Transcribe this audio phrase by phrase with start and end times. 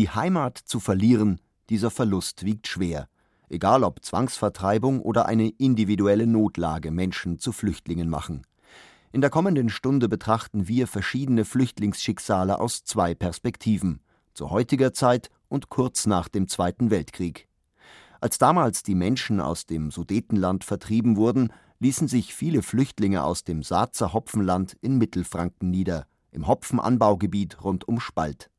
[0.00, 3.06] Die Heimat zu verlieren, dieser Verlust wiegt schwer,
[3.50, 8.46] egal ob Zwangsvertreibung oder eine individuelle Notlage Menschen zu Flüchtlingen machen.
[9.12, 14.00] In der kommenden Stunde betrachten wir verschiedene Flüchtlingsschicksale aus zwei Perspektiven,
[14.32, 17.46] zu heutiger Zeit und kurz nach dem Zweiten Weltkrieg.
[18.22, 23.62] Als damals die Menschen aus dem Sudetenland vertrieben wurden, ließen sich viele Flüchtlinge aus dem
[23.62, 28.50] Saatzer Hopfenland in Mittelfranken nieder, im Hopfenanbaugebiet rund um Spalt.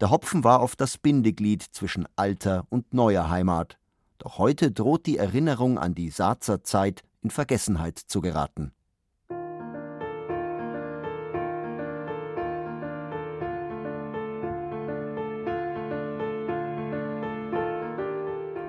[0.00, 3.78] Der Hopfen war oft das Bindeglied zwischen alter und neuer Heimat.
[4.18, 8.72] Doch heute droht die Erinnerung an die Saatzer Zeit in Vergessenheit zu geraten.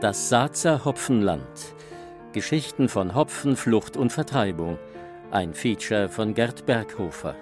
[0.01, 1.75] Das Saatzer Hopfenland.
[2.33, 4.79] Geschichten von Hopfen, Flucht und Vertreibung.
[5.29, 7.35] Ein Feature von Gerd Berghofer.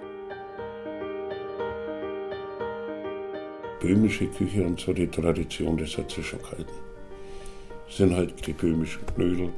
[3.80, 6.72] Böhmische Küche und so die Tradition, das hat sich schon gehalten.
[7.86, 9.50] Das sind halt die böhmischen Knödel.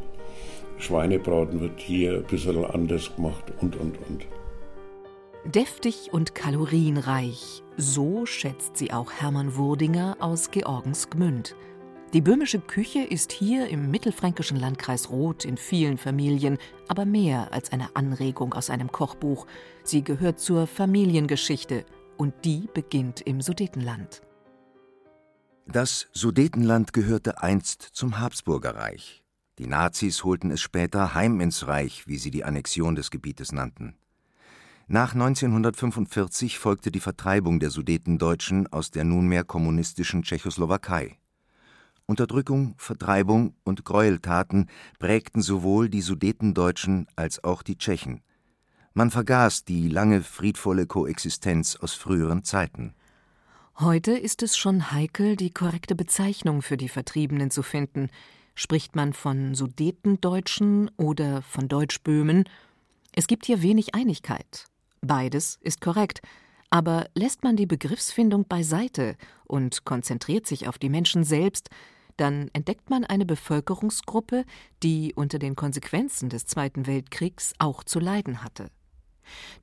[0.78, 4.26] Schweinebraten wird hier ein bisschen anders gemacht und, und, und.
[5.44, 11.56] Deftig und kalorienreich, so schätzt sie auch Hermann Wurdinger aus Georgens Gmünd.
[12.12, 17.72] Die böhmische Küche ist hier im mittelfränkischen Landkreis Roth in vielen Familien aber mehr als
[17.72, 19.46] eine Anregung aus einem Kochbuch.
[19.82, 24.22] Sie gehört zur Familiengeschichte und die beginnt im Sudetenland.
[25.66, 29.22] Das Sudetenland gehörte einst zum Habsburgerreich.
[29.58, 33.96] Die Nazis holten es später heim ins Reich, wie sie die Annexion des Gebietes nannten.
[34.88, 41.18] Nach 1945 folgte die Vertreibung der Sudetendeutschen aus der nunmehr kommunistischen Tschechoslowakei.
[42.06, 44.68] Unterdrückung, Vertreibung und Gräueltaten
[44.98, 48.22] prägten sowohl die Sudetendeutschen als auch die Tschechen.
[48.94, 52.94] Man vergaß die lange friedvolle Koexistenz aus früheren Zeiten.
[53.78, 58.10] Heute ist es schon heikel, die korrekte Bezeichnung für die Vertriebenen zu finden.
[58.54, 62.44] Spricht man von Sudetendeutschen oder von Deutschböhmen?
[63.14, 64.66] Es gibt hier wenig Einigkeit.
[65.00, 66.20] Beides ist korrekt.
[66.68, 71.70] Aber lässt man die Begriffsfindung beiseite und konzentriert sich auf die Menschen selbst,
[72.18, 74.44] dann entdeckt man eine Bevölkerungsgruppe,
[74.82, 78.68] die unter den Konsequenzen des Zweiten Weltkriegs auch zu leiden hatte.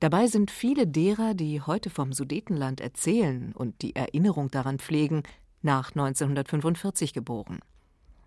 [0.00, 5.22] Dabei sind viele derer, die heute vom Sudetenland erzählen und die Erinnerung daran pflegen,
[5.62, 7.60] nach 1945 geboren.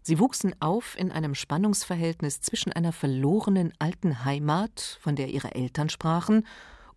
[0.02, 5.90] Sie wuchsen auf in einem Spannungsverhältnis zwischen einer verlorenen alten Heimat, von der ihre Eltern
[5.90, 6.46] sprachen,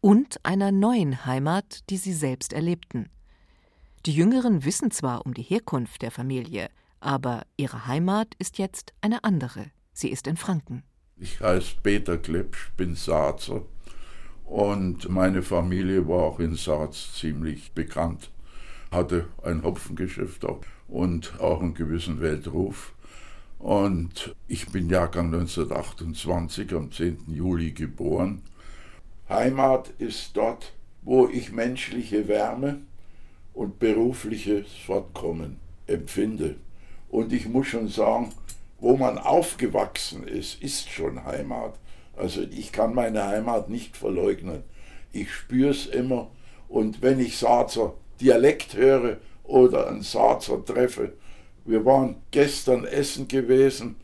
[0.01, 3.09] und einer neuen Heimat, die sie selbst erlebten.
[4.07, 6.69] Die Jüngeren wissen zwar um die Herkunft der Familie,
[7.01, 9.71] aber ihre Heimat ist jetzt eine andere.
[9.93, 10.83] Sie ist in Franken.
[11.17, 13.63] Ich heiße Peter Klepsch, bin Saatzer
[14.47, 18.31] und meine Familie war auch in Saaz ziemlich bekannt,
[18.91, 22.93] hatte ein Hopfengeschäft auch und auch einen gewissen Weltruf.
[23.59, 27.19] Und ich bin Jahrgang 1928, am 10.
[27.29, 28.43] Juli geboren.
[29.29, 32.81] Heimat ist dort, wo ich menschliche Wärme
[33.55, 36.57] und berufliches Fortkommen empfinde.
[37.09, 38.33] Und ich muss schon sagen,
[38.79, 41.75] wo man aufgewachsen ist, ist schon Heimat.
[42.17, 44.63] Also ich kann meine Heimat nicht verleugnen.
[45.13, 46.31] Ich spüre es immer.
[46.69, 51.13] Und wenn ich Saazer Dialekt höre oder einen Saazer treffe,
[51.65, 53.97] wir waren gestern essen gewesen,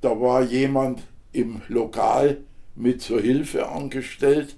[0.00, 2.38] da war jemand im Lokal
[2.74, 4.56] mit zur Hilfe angestellt,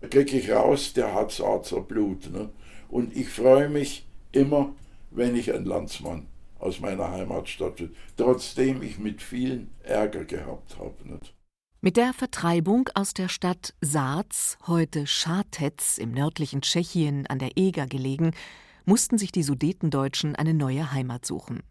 [0.00, 2.30] da kriege ich raus, der hat Saazer Blut.
[2.32, 2.50] Ne?
[2.88, 4.74] Und ich freue mich immer,
[5.10, 6.26] wenn ich einen Landsmann
[6.58, 10.94] aus meiner Heimatstadt will, trotzdem ich mit vielen Ärger gehabt habe.
[11.04, 11.37] Nicht?
[11.80, 17.86] Mit der Vertreibung aus der Stadt Saaz, heute Schartez im nördlichen Tschechien an der Eger
[17.86, 18.32] gelegen,
[18.84, 21.62] mussten sich die Sudetendeutschen eine neue Heimat suchen.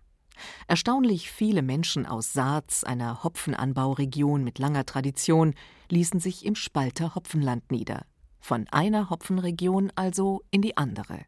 [0.69, 5.53] Erstaunlich viele Menschen aus Saaz, einer Hopfenanbauregion mit langer Tradition,
[5.89, 8.05] ließen sich im Spalter Hopfenland nieder.
[8.39, 11.25] Von einer Hopfenregion also in die andere.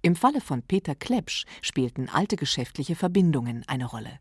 [0.00, 4.18] Im Falle von Peter Klepsch spielten alte geschäftliche Verbindungen eine Rolle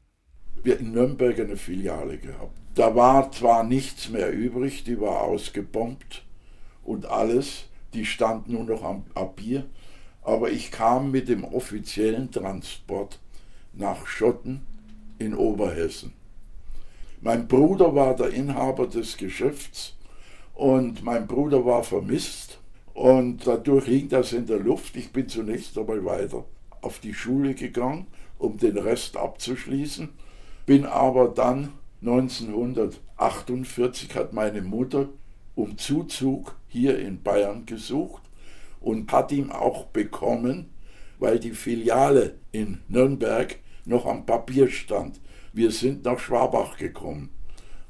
[0.63, 2.57] wir in Nürnberg eine Filiale gehabt.
[2.75, 6.23] Da war zwar nichts mehr übrig, die war ausgebombt
[6.83, 9.03] und alles, die stand nur noch am,
[9.35, 9.65] Bier,
[10.23, 13.19] aber ich kam mit dem offiziellen Transport
[13.73, 14.61] nach Schotten
[15.19, 16.13] in Oberhessen.
[17.21, 19.95] Mein Bruder war der Inhaber des Geschäfts
[20.53, 22.59] und mein Bruder war vermisst
[22.93, 24.95] und dadurch hing das in der Luft.
[24.95, 26.45] Ich bin zunächst einmal weiter
[26.81, 28.07] auf die Schule gegangen,
[28.37, 30.09] um den Rest abzuschließen,
[30.65, 35.09] bin aber dann 1948 hat meine Mutter
[35.55, 38.23] um Zuzug hier in Bayern gesucht
[38.81, 40.69] und hat ihn auch bekommen,
[41.19, 45.19] weil die Filiale in Nürnberg noch am Papier stand.
[45.53, 47.29] Wir sind nach Schwabach gekommen,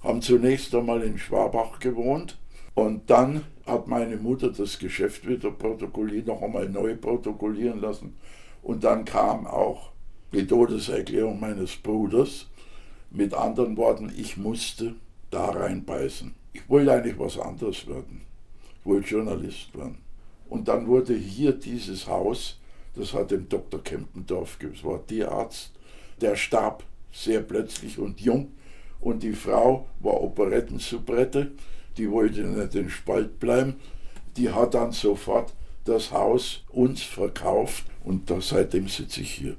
[0.02, 2.38] haben zunächst einmal in Schwabach gewohnt
[2.75, 8.18] und dann hat meine Mutter das Geschäft wieder protokolliert, noch einmal neu protokollieren lassen.
[8.62, 9.92] Und dann kam auch
[10.34, 12.50] die Todeserklärung meines Bruders.
[13.15, 14.95] Mit anderen Worten, ich musste
[15.30, 16.33] da reinbeißen.
[16.51, 18.21] Ich wollte eigentlich was anderes werden.
[18.80, 20.00] Ich wollte Journalist werden.
[20.50, 22.60] Und dann wurde hier dieses Haus,
[22.95, 23.83] das hat dem Dr.
[23.83, 25.74] Kempendorf, das war Tierarzt,
[26.21, 28.51] der starb sehr plötzlich und jung.
[29.00, 31.51] Und die Frau war Operettensoubrette,
[31.98, 33.75] die wollte nicht in Spalt bleiben.
[34.38, 35.54] Die hat dann sofort
[35.86, 39.56] das Haus uns verkauft und da, seitdem sitze ich hier.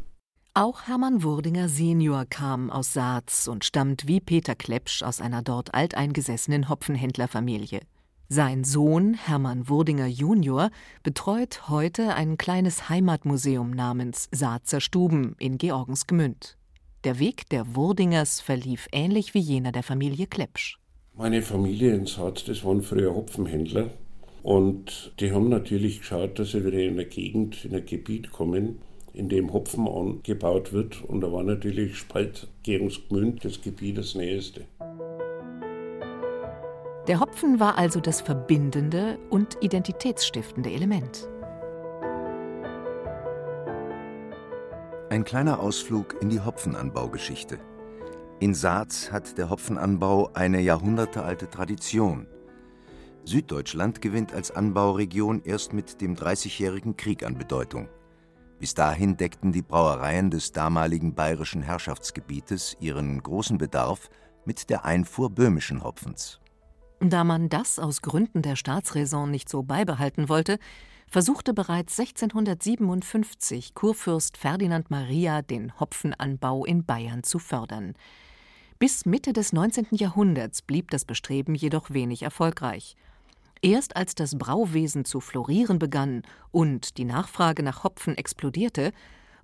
[0.57, 5.75] Auch Hermann Wurdinger Senior kam aus Saaz und stammt wie Peter Klepsch aus einer dort
[5.75, 7.81] alteingesessenen Hopfenhändlerfamilie.
[8.29, 10.71] Sein Sohn Hermann Wurdinger Junior
[11.03, 16.57] betreut heute ein kleines Heimatmuseum namens Saazer Stuben in Georgensgmünd.
[17.03, 20.79] Der Weg der Wurdingers verlief ähnlich wie jener der Familie Klepsch.
[21.17, 23.91] Meine Familie in Saaz, das waren früher Hopfenhändler.
[24.45, 28.79] Und die haben natürlich geschaut, dass sie wieder in eine Gegend, in ein Gebiet kommen,
[29.15, 31.03] in dem Hopfen angebaut wird.
[31.05, 34.67] Und da war natürlich Spalt, Georgensgmünd, das Gebiet das nächste.
[37.07, 41.29] Der Hopfen war also das verbindende und identitätsstiftende Element.
[45.11, 47.59] Ein kleiner Ausflug in die Hopfenanbaugeschichte.
[48.41, 52.27] In Saaz hat der Hopfenanbau eine jahrhundertealte Tradition.
[53.25, 57.89] Süddeutschland gewinnt als Anbauregion erst mit dem Dreißigjährigen Krieg an Bedeutung.
[58.65, 64.09] Bis dahin deckten die Brauereien des damaligen bayerischen Herrschaftsgebietes ihren großen Bedarf
[64.47, 66.41] mit der Einfuhr böhmischen Hopfens.
[66.99, 70.59] Da man das aus Gründen der Staatsräson nicht so beibehalten wollte,
[71.11, 77.93] versuchte bereits 1657 Kurfürst Ferdinand Maria den Hopfenanbau in Bayern zu fördern.
[78.79, 79.89] Bis Mitte des 19.
[79.91, 82.97] Jahrhunderts blieb das Bestreben jedoch wenig erfolgreich.
[83.65, 86.21] Erst als das Brauwesen zu florieren begann
[86.51, 88.93] und die Nachfrage nach Hopfen explodierte,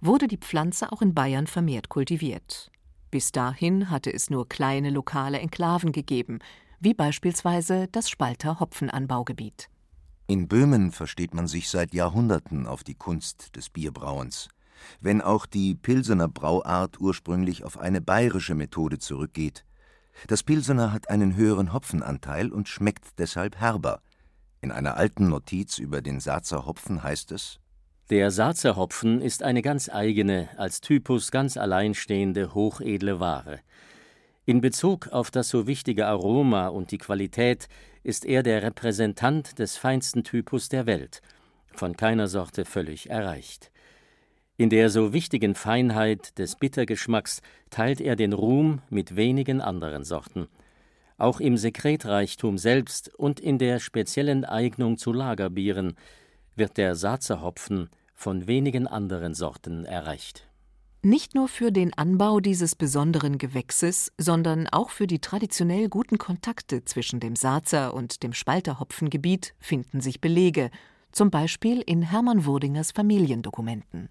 [0.03, 2.71] wurde die Pflanze auch in Bayern vermehrt kultiviert.
[3.11, 6.41] Bis dahin hatte es nur kleine lokale Enklaven gegeben,
[6.81, 9.71] wie beispielsweise das Spalter Hopfenanbaugebiet.
[10.27, 14.51] In Böhmen versteht man sich seit Jahrhunderten auf die Kunst des Bierbrauens.
[15.01, 19.65] Wenn auch die Pilsener Brauart ursprünglich auf eine bayerische Methode zurückgeht.
[20.27, 24.03] Das Pilsener hat einen höheren Hopfenanteil und schmeckt deshalb herber.
[24.63, 27.61] In einer alten Notiz über den Saazer Hopfen heißt es:
[28.11, 33.61] Der Saazer Hopfen ist eine ganz eigene, als Typus ganz alleinstehende, hochedle Ware.
[34.45, 37.69] In Bezug auf das so wichtige Aroma und die Qualität
[38.03, 41.23] ist er der Repräsentant des feinsten Typus der Welt,
[41.73, 43.71] von keiner Sorte völlig erreicht.
[44.59, 47.41] In der so wichtigen Feinheit des Bittergeschmacks
[47.71, 50.49] teilt er den Ruhm mit wenigen anderen Sorten.
[51.21, 55.93] Auch im Sekretreichtum selbst und in der speziellen Eignung zu Lagerbieren
[56.57, 57.43] wird der Saazer
[58.15, 60.49] von wenigen anderen Sorten erreicht.
[61.03, 66.87] Nicht nur für den Anbau dieses besonderen Gewächses, sondern auch für die traditionell guten Kontakte
[66.87, 70.71] zwischen dem Saazer und dem Spalterhopfengebiet finden sich Belege,
[71.13, 74.09] zum Beispiel in Hermann Wurdingers Familiendokumenten.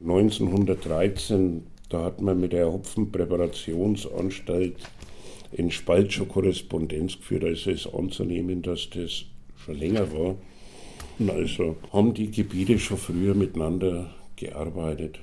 [0.00, 4.76] 1913, da hat man mit der Hopfenpräparationsanstalt
[5.56, 9.24] in Spalt schon Korrespondenz geführt, also ist anzunehmen, dass das
[9.56, 10.36] schon länger war.
[11.18, 15.18] Und also haben die Gebiete schon früher miteinander gearbeitet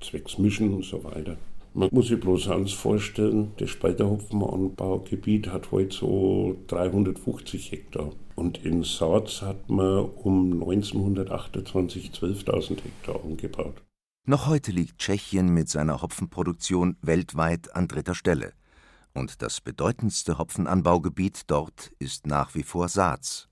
[0.00, 1.36] zwecks Mischen und so weiter.
[1.74, 8.10] Man muss sich bloß eins vorstellen, das Spalterhopfenanbaugebiet hat heute so 350 Hektar.
[8.34, 13.82] Und in Saaz hat man um 1928 12.000 Hektar angebaut.
[14.26, 18.52] Noch heute liegt Tschechien mit seiner Hopfenproduktion weltweit an dritter Stelle.
[19.18, 23.48] Und das bedeutendste Hopfenanbaugebiet dort ist nach wie vor Saaz.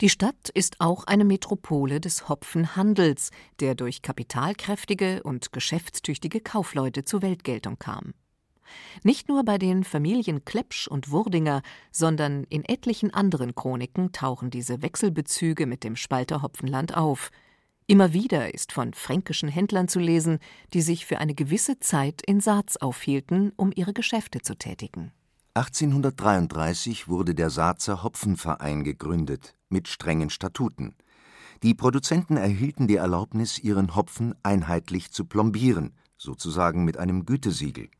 [0.00, 7.20] Die Stadt ist auch eine Metropole des Hopfenhandels, der durch kapitalkräftige und geschäftstüchtige Kaufleute zur
[7.20, 8.14] Weltgeltung kam.
[9.02, 14.82] Nicht nur bei den Familien Klepsch und Wurdinger, sondern in etlichen anderen Chroniken tauchen diese
[14.82, 17.32] Wechselbezüge mit dem Spalter Hopfenland auf.
[17.86, 20.38] Immer wieder ist von fränkischen Händlern zu lesen,
[20.72, 25.12] die sich für eine gewisse Zeit in Saaz aufhielten, um ihre Geschäfte zu tätigen.
[25.54, 30.94] 1833 wurde der Saazer Hopfenverein gegründet, mit strengen Statuten.
[31.62, 37.90] Die Produzenten erhielten die Erlaubnis, ihren Hopfen einheitlich zu plombieren, sozusagen mit einem Gütesiegel.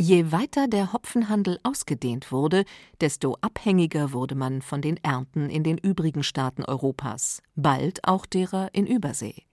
[0.00, 2.64] Je weiter der Hopfenhandel ausgedehnt wurde,
[3.00, 8.70] desto abhängiger wurde man von den Ernten in den übrigen Staaten Europas, bald auch derer
[8.72, 9.44] in Übersee.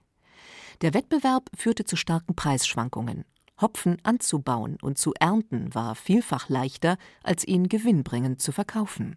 [0.80, 3.24] Der Wettbewerb führte zu starken Preisschwankungen.
[3.60, 9.16] Hopfen anzubauen und zu ernten war vielfach leichter, als ihn gewinnbringend zu verkaufen.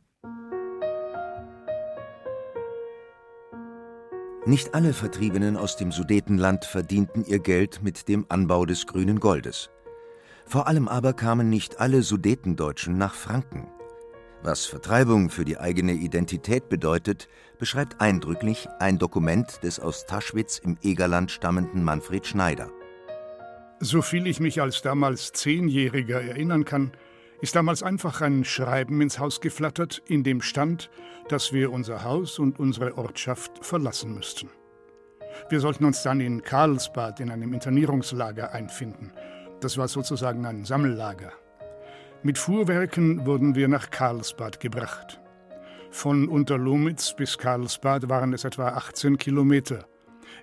[4.46, 9.72] Nicht alle Vertriebenen aus dem Sudetenland verdienten ihr Geld mit dem Anbau des grünen Goldes.
[10.46, 13.68] Vor allem aber kamen nicht alle Sudetendeutschen nach Franken.
[14.44, 20.78] Was Vertreibung für die eigene Identität bedeutet, beschreibt eindrücklich ein Dokument des aus Taschwitz im
[20.84, 22.70] Egerland stammenden Manfred Schneider.
[23.80, 26.92] Soviel ich mich als damals Zehnjähriger erinnern kann,
[27.42, 30.92] ist damals einfach ein Schreiben ins Haus geflattert, in dem stand,
[31.28, 34.50] dass wir unser Haus und unsere Ortschaft verlassen müssten.
[35.50, 39.12] Wir sollten uns dann in Karlsbad in einem Internierungslager einfinden–
[39.66, 41.32] das war sozusagen ein Sammellager.
[42.22, 45.20] Mit Fuhrwerken wurden wir nach Karlsbad gebracht.
[45.90, 49.88] Von Unterlomitz bis Karlsbad waren es etwa 18 Kilometer.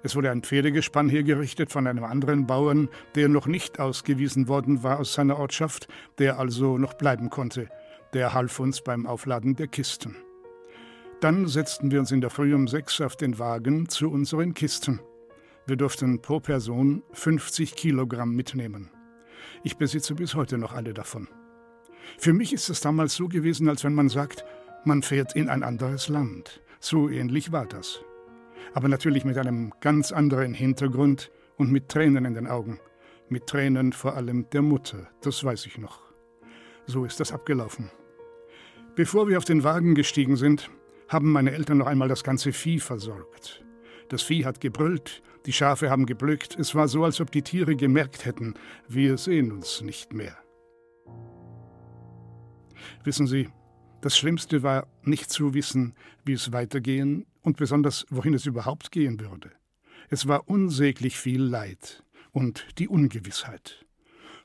[0.03, 4.99] Es wurde ein Pferdegespann hergerichtet von einem anderen Bauern, der noch nicht ausgewiesen worden war
[4.99, 5.87] aus seiner Ortschaft,
[6.19, 7.69] der also noch bleiben konnte.
[8.15, 10.17] Der half uns beim Aufladen der Kisten.
[11.21, 14.99] Dann setzten wir uns in der Früh um sechs auf den Wagen zu unseren Kisten.
[15.65, 18.91] Wir durften pro Person 50 Kilogramm mitnehmen.
[19.63, 21.29] Ich besitze bis heute noch alle davon.
[22.19, 24.45] Für mich ist es damals so gewesen, als wenn man sagt,
[24.85, 26.61] man fährt in ein anderes Land.
[26.81, 28.01] So ähnlich war das.
[28.75, 32.81] Aber natürlich mit einem ganz anderen Hintergrund und mit Tränen in den Augen.
[33.29, 36.01] Mit Tränen vor allem der Mutter, das weiß ich noch.
[36.87, 37.91] So ist das abgelaufen.
[38.95, 40.71] Bevor wir auf den Wagen gestiegen sind,
[41.09, 43.65] haben meine Eltern noch einmal das ganze Vieh versorgt.
[44.09, 47.77] Das Vieh hat gebrüllt, die Schafe haben geblökt, es war so, als ob die Tiere
[47.77, 48.55] gemerkt hätten,
[48.89, 50.37] wir sehen uns nicht mehr.
[53.05, 53.49] Wissen Sie,
[54.01, 55.95] das Schlimmste war, nicht zu wissen,
[56.25, 59.51] wie es weitergehen und besonders, wohin es überhaupt gehen würde.
[60.09, 63.85] Es war unsäglich viel Leid und die Ungewissheit.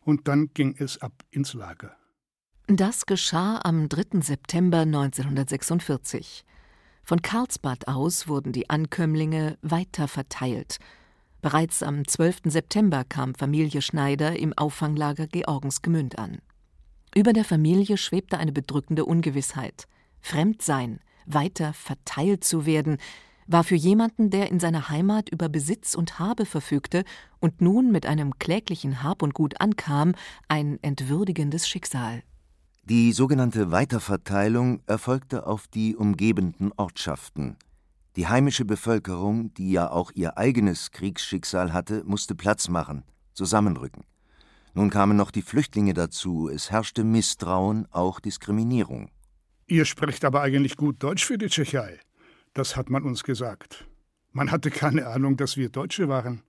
[0.02, 1.96] Und dann ging es ab ins Lager.
[2.68, 4.22] Das geschah am 3.
[4.22, 6.46] September 1946.
[7.08, 10.78] Von Karlsbad aus wurden die Ankömmlinge weiter verteilt.
[11.42, 12.40] Bereits am 12.
[12.48, 16.40] September kam Familie Schneider im Auffanglager Georgensgemünd an.
[17.16, 19.88] Über der Familie schwebte eine bedrückende Ungewissheit.
[20.20, 22.98] Fremdsein, weiter verteilt zu werden,
[23.46, 27.06] war für jemanden, der in seiner Heimat über Besitz und Habe verfügte
[27.40, 30.14] und nun mit einem kläglichen Hab und Gut ankam,
[30.50, 32.22] ein entwürdigendes Schicksal.
[32.90, 37.58] Die sogenannte Weiterverteilung erfolgte auf die umgebenden Ortschaften.
[38.16, 43.04] Die heimische Bevölkerung, die ja auch ihr eigenes Kriegsschicksal hatte, musste Platz machen,
[43.34, 44.06] zusammenrücken.
[44.74, 49.10] Nun kamen noch die Flüchtlinge dazu, es herrschte Misstrauen, auch Diskriminierung.
[49.66, 52.00] Ihr sprecht aber eigentlich gut Deutsch für die Tschechei.
[52.54, 53.86] Das hat man uns gesagt.
[54.32, 56.42] Man hatte keine Ahnung, dass wir Deutsche waren.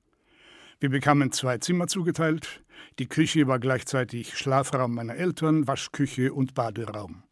[0.79, 2.63] Wir bekamen zwei Zimmer zugeteilt.
[2.99, 7.23] Die Küche war gleichzeitig Schlafraum meiner Eltern, Waschküche und Baderaum.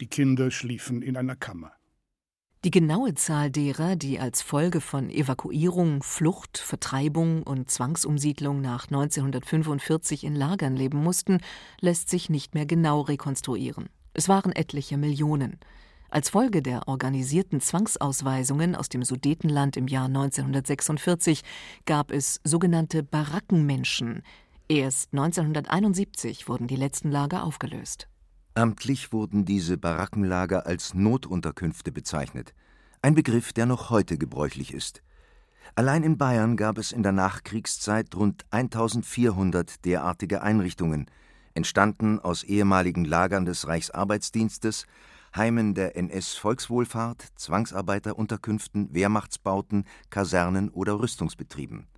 [0.00, 1.72] Die Kinder schliefen in einer Kammer.
[2.62, 10.24] Die genaue Zahl derer, die als Folge von Evakuierung, Flucht, Vertreibung und Zwangsumsiedlung nach 1945
[10.24, 11.38] in Lagern leben mussten,
[11.80, 13.88] lässt sich nicht mehr genau rekonstruieren.
[14.12, 15.58] Es waren etliche Millionen.
[16.10, 21.42] Als Folge der organisierten Zwangsausweisungen aus dem Sudetenland im Jahr 1946
[21.86, 24.22] gab es sogenannte Barackenmenschen.
[24.70, 28.06] Erst 1971 wurden die letzten Lager aufgelöst.
[28.54, 32.54] Amtlich wurden diese Barackenlager als Notunterkünfte bezeichnet,
[33.02, 35.02] ein Begriff, der noch heute gebräuchlich ist.
[35.74, 41.06] Allein in Bayern gab es in der Nachkriegszeit rund 1400 derartige Einrichtungen,
[41.54, 44.86] entstanden aus ehemaligen Lagern des Reichsarbeitsdienstes,
[45.34, 51.88] Heimen der NS-Volkswohlfahrt, Zwangsarbeiterunterkünften, Wehrmachtsbauten, Kasernen oder Rüstungsbetrieben.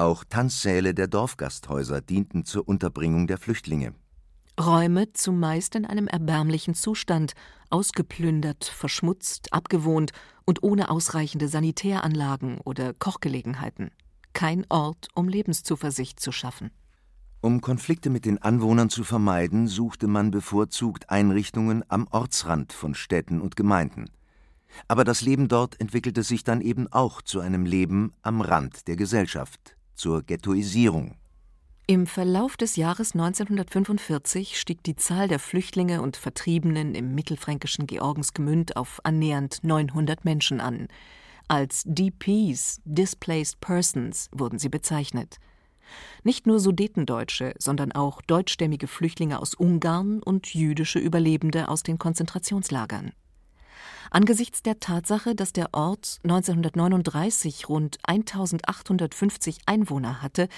[0.00, 3.92] Auch Tanzsäle der Dorfgasthäuser dienten zur Unterbringung der Flüchtlinge.
[4.58, 7.34] Räume zumeist in einem erbärmlichen Zustand,
[7.68, 10.12] ausgeplündert, verschmutzt, abgewohnt
[10.46, 13.90] und ohne ausreichende Sanitäranlagen oder Kochgelegenheiten.
[14.32, 16.70] Kein Ort, um Lebenszuversicht zu schaffen.
[17.42, 23.42] Um Konflikte mit den Anwohnern zu vermeiden, suchte man bevorzugt Einrichtungen am Ortsrand von Städten
[23.42, 24.06] und Gemeinden.
[24.88, 28.96] Aber das Leben dort entwickelte sich dann eben auch zu einem Leben am Rand der
[28.96, 31.14] Gesellschaft, zur Ghettoisierung.
[31.86, 38.76] Im Verlauf des Jahres 1945 stieg die Zahl der Flüchtlinge und Vertriebenen im mittelfränkischen Georgensgemünd
[38.76, 40.88] auf annähernd 900 Menschen an.
[41.48, 45.36] Als DPs, Displaced Persons, wurden sie bezeichnet.
[46.22, 53.12] Nicht nur Sudetendeutsche, sondern auch deutschstämmige Flüchtlinge aus Ungarn und jüdische Überlebende aus den Konzentrationslagern.
[54.10, 60.48] Angesichts der Tatsache, dass der Ort 1939 rund 1850 Einwohner hatte,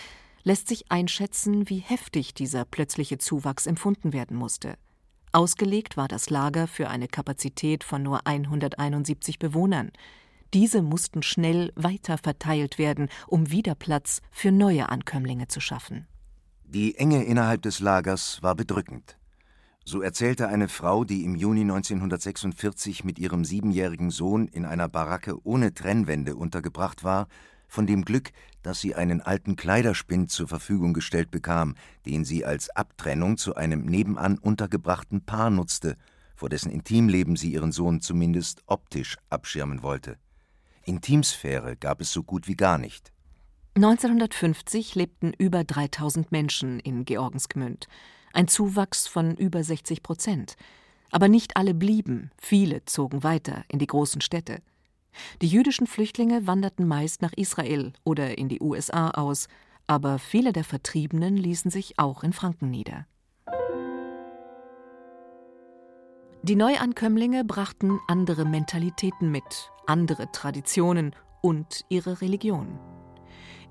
[0.42, 4.76] lässt sich einschätzen, wie heftig dieser plötzliche Zuwachs empfunden werden musste.
[5.32, 9.92] Ausgelegt war das Lager für eine Kapazität von nur 171 Bewohnern.
[10.54, 16.06] Diese mussten schnell weiter verteilt werden, um wieder Platz für neue Ankömmlinge zu schaffen.
[16.64, 19.18] Die Enge innerhalb des Lagers war bedrückend.
[19.84, 25.44] So erzählte eine Frau, die im Juni 1946 mit ihrem siebenjährigen Sohn in einer Baracke
[25.44, 27.26] ohne Trennwände untergebracht war,
[27.66, 28.30] von dem Glück,
[28.62, 31.74] dass sie einen alten Kleiderspind zur Verfügung gestellt bekam,
[32.06, 35.96] den sie als Abtrennung zu einem nebenan untergebrachten Paar nutzte,
[36.36, 40.16] vor dessen Intimleben sie ihren Sohn zumindest optisch abschirmen wollte.
[40.84, 43.12] Intimsphäre gab es so gut wie gar nicht.
[43.74, 47.88] 1950 lebten über 3000 Menschen in Georgensgmünd,
[48.32, 50.56] ein Zuwachs von über 60 Prozent.
[51.10, 54.62] Aber nicht alle blieben, viele zogen weiter in die großen Städte.
[55.42, 59.48] Die jüdischen Flüchtlinge wanderten meist nach Israel oder in die USA aus,
[59.86, 63.06] aber viele der Vertriebenen ließen sich auch in Franken nieder.
[66.44, 72.80] Die Neuankömmlinge brachten andere Mentalitäten mit, andere Traditionen und ihre Religion.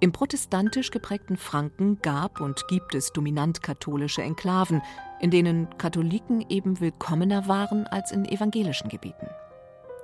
[0.03, 4.81] Im protestantisch geprägten Franken gab und gibt es dominant katholische Enklaven,
[5.19, 9.27] in denen Katholiken eben willkommener waren als in evangelischen Gebieten.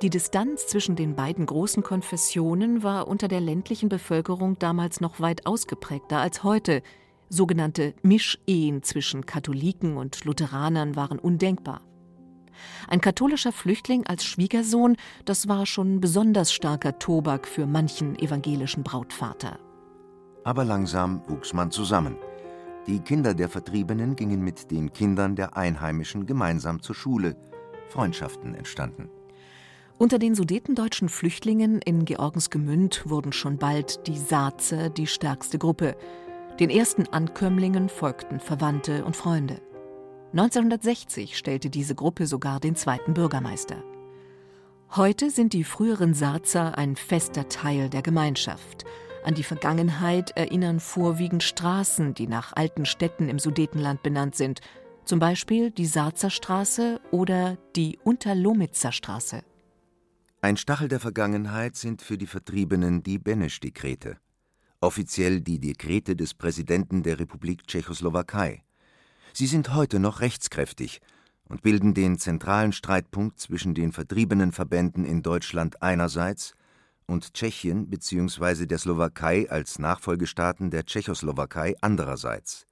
[0.04, 5.48] Die Distanz zwischen den beiden großen Konfessionen war unter der ländlichen Bevölkerung damals noch weit
[5.48, 6.84] ausgeprägter als heute.
[7.30, 11.82] Sogenannte Mischehen zwischen Katholiken und Lutheranern waren undenkbar.
[12.88, 14.96] Ein katholischer Flüchtling als Schwiegersohn,
[15.26, 19.58] das war schon besonders starker Tobak für manchen evangelischen Brautvater.
[20.48, 22.16] Aber langsam wuchs man zusammen.
[22.88, 27.36] Die Kinder der Vertriebenen gingen mit den Kindern der Einheimischen gemeinsam zur Schule.
[27.90, 29.10] Freundschaften entstanden.
[29.98, 35.98] Unter den sudetendeutschen Flüchtlingen in Georgensgemünd wurden schon bald die Saazer die stärkste Gruppe.
[36.62, 39.60] Den ersten Ankömmlingen folgten Verwandte und Freunde.
[40.32, 43.84] 1960 stellte diese Gruppe sogar den zweiten Bürgermeister.
[44.96, 48.86] Heute sind die früheren Saazer ein fester Teil der Gemeinschaft.
[49.28, 54.62] An die Vergangenheit erinnern vorwiegend Straßen, die nach alten Städten im Sudetenland benannt sind,
[55.04, 59.44] zum Beispiel die Saazer Straße oder die Unterlomitzer Straße.
[60.40, 64.16] Ein Stachel der Vergangenheit sind für die Vertriebenen die Benesch-Dekrete,
[64.80, 68.64] offiziell die Dekrete des Präsidenten der Republik Tschechoslowakei.
[69.34, 71.02] Sie sind heute noch rechtskräftig
[71.50, 76.54] und bilden den zentralen Streitpunkt zwischen den vertriebenen Verbänden in Deutschland einerseits
[77.08, 78.66] und Tschechien bzw.
[78.66, 82.68] der Slowakei als Nachfolgestaaten der Tschechoslowakei andererseits.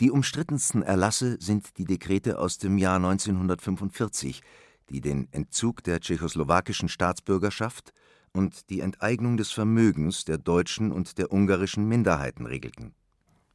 [0.00, 4.42] Die umstrittensten Erlasse sind die Dekrete aus dem Jahr 1945,
[4.90, 7.92] die den Entzug der tschechoslowakischen Staatsbürgerschaft
[8.32, 12.94] und die Enteignung des Vermögens der deutschen und der ungarischen Minderheiten regelten.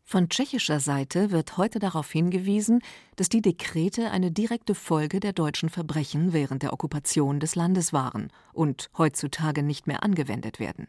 [0.04, 2.82] Von tschechischer Seite wird heute darauf hingewiesen,
[3.16, 8.30] dass die Dekrete eine direkte Folge der deutschen Verbrechen während der Okkupation des Landes waren
[8.52, 10.88] und heutzutage nicht mehr angewendet werden.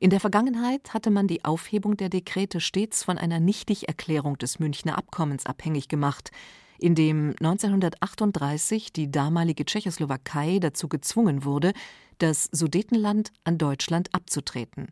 [0.00, 4.98] In der Vergangenheit hatte man die Aufhebung der Dekrete stets von einer Nichtigerklärung des Münchner
[4.98, 6.30] Abkommens abhängig gemacht,
[6.78, 11.72] in dem 1938 die damalige Tschechoslowakei dazu gezwungen wurde,
[12.18, 14.88] das Sudetenland an Deutschland abzutreten.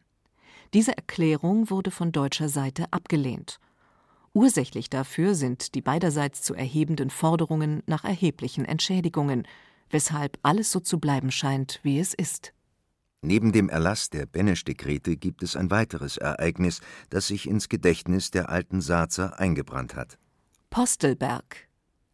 [0.75, 3.59] Diese Erklärung wurde von deutscher Seite abgelehnt.
[4.33, 9.47] Ursächlich dafür sind die beiderseits zu erhebenden Forderungen nach erheblichen Entschädigungen,
[9.91, 12.53] weshalb alles so zu bleiben scheint, wie es ist.
[13.23, 18.51] Neben dem Erlass der Benesch-Dekrete gibt es ein weiteres Ereignis, das sich ins Gedächtnis der
[18.51, 20.19] alten Saazer eingebrannt hat.
[20.71, 21.67] Postelberg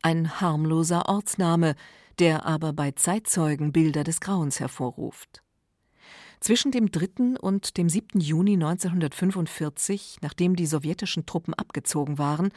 [0.03, 1.77] ein harmloser Ortsname,
[2.19, 5.42] der aber bei Zeitzeugen Bilder des Grauens hervorruft.
[6.43, 7.39] Zwischen dem 3.
[7.41, 8.19] und dem 7.
[8.19, 12.51] Juni 1945, nachdem die sowjetischen Truppen abgezogen waren,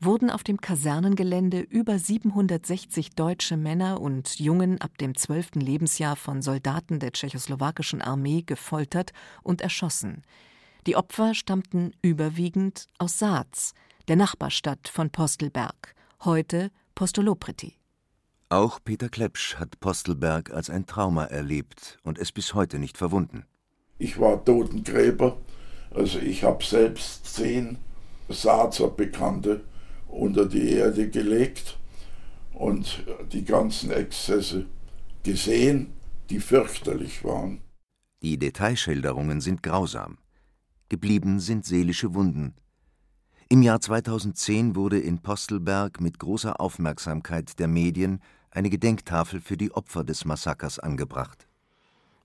[0.00, 5.50] wurden auf dem Kasernengelände über 760 deutsche Männer und Jungen ab dem 12.
[5.54, 9.12] Lebensjahr von Soldaten der tschechoslowakischen Armee gefoltert
[9.44, 10.24] und erschossen.
[10.88, 13.72] Die Opfer stammten überwiegend aus Saaz,
[14.08, 17.78] der Nachbarstadt von Postelberg, heute Postolopreti.
[18.50, 23.44] Auch Peter Klepsch hat Postelberg als ein Trauma erlebt und es bis heute nicht verwunden.
[23.98, 25.36] Ich war Totengräber,
[25.90, 27.76] also ich habe selbst zehn
[28.30, 29.64] Saazer Bekannte
[30.06, 31.78] unter die Erde gelegt
[32.54, 34.64] und die ganzen Exzesse
[35.24, 35.92] gesehen,
[36.30, 37.60] die fürchterlich waren.
[38.22, 40.16] Die Detailschilderungen sind grausam.
[40.88, 42.54] Geblieben sind seelische Wunden,
[43.50, 48.20] im Jahr 2010 wurde in Postelberg mit großer Aufmerksamkeit der Medien
[48.58, 51.46] eine Gedenktafel für die Opfer des Massakers angebracht.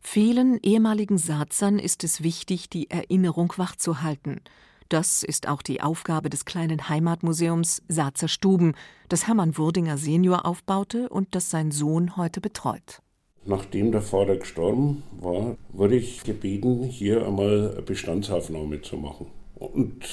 [0.02, 4.42] Vielen ehemaligen Sazern ist es wichtig, die Erinnerung wachzuhalten.
[4.90, 8.74] Das ist auch die Aufgabe des kleinen Heimatmuseums Sazer Stuben,
[9.10, 13.02] das Hermann Wurdinger Senior aufbaute und das sein Sohn heute betreut.
[13.46, 19.28] Nachdem der Vater gestorben war, wurde ich gebeten, hier einmal eine Bestandsaufnahme zu machen.
[19.56, 20.04] Und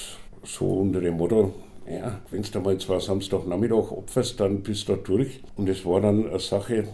[0.43, 1.53] so unter dem Motto,
[1.89, 5.41] ja, wenn du mal zwar Samstagnachmittag opferst, dann bist du da durch.
[5.55, 6.87] Und es war dann eine Sache,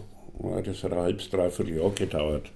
[0.64, 2.52] das hat ein halbes, dreiviertel Jahr gedauert.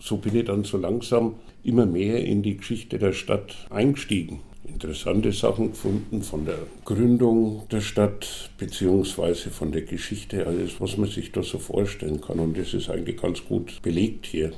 [0.00, 4.40] So bin ich dann so langsam immer mehr in die Geschichte der Stadt eingestiegen.
[4.66, 11.08] Interessante Sachen gefunden von der Gründung der Stadt beziehungsweise von der Geschichte, alles, was man
[11.08, 12.38] sich da so vorstellen kann.
[12.38, 14.52] Und das ist eigentlich ganz gut belegt hier.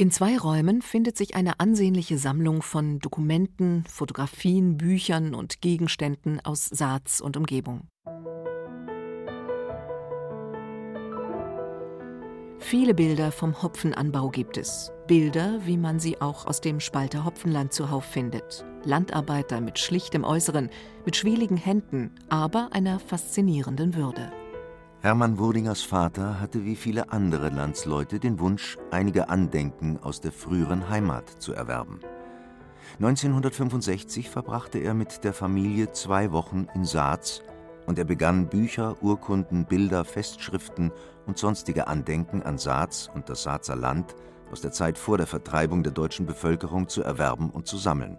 [0.00, 6.64] In zwei Räumen findet sich eine ansehnliche Sammlung von Dokumenten, Fotografien, Büchern und Gegenständen aus
[6.64, 7.86] Saaz und Umgebung.
[12.60, 14.90] Viele Bilder vom Hopfenanbau gibt es.
[15.06, 18.64] Bilder, wie man sie auch aus dem Spalter Hopfenland zuhauf findet.
[18.84, 20.70] Landarbeiter mit schlichtem Äußeren,
[21.04, 24.32] mit schwieligen Händen, aber einer faszinierenden Würde.
[25.02, 30.90] Hermann Wurdingers Vater hatte wie viele andere Landsleute den Wunsch, einige Andenken aus der früheren
[30.90, 32.00] Heimat zu erwerben.
[32.98, 37.40] 1965 verbrachte er mit der Familie zwei Wochen in Saaz
[37.86, 40.92] und er begann Bücher, Urkunden, Bilder, Festschriften
[41.24, 44.14] und sonstige Andenken an Saaz und das Saazer Land
[44.52, 48.18] aus der Zeit vor der Vertreibung der deutschen Bevölkerung zu erwerben und zu sammeln.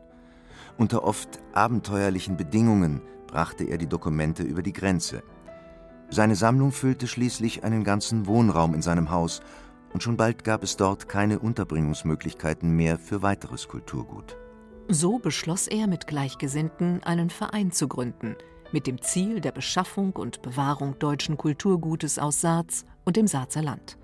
[0.80, 5.22] Unter oft abenteuerlichen Bedingungen brachte er die Dokumente über die Grenze–
[6.12, 9.42] seine Sammlung füllte schließlich einen ganzen Wohnraum in seinem Haus,
[9.94, 14.38] und schon bald gab es dort keine Unterbringungsmöglichkeiten mehr für weiteres Kulturgut.
[14.88, 18.36] So beschloss er mit Gleichgesinnten einen Verein zu gründen,
[18.72, 23.98] mit dem Ziel der Beschaffung und Bewahrung deutschen Kulturgutes aus Saaz und dem Saazer Land.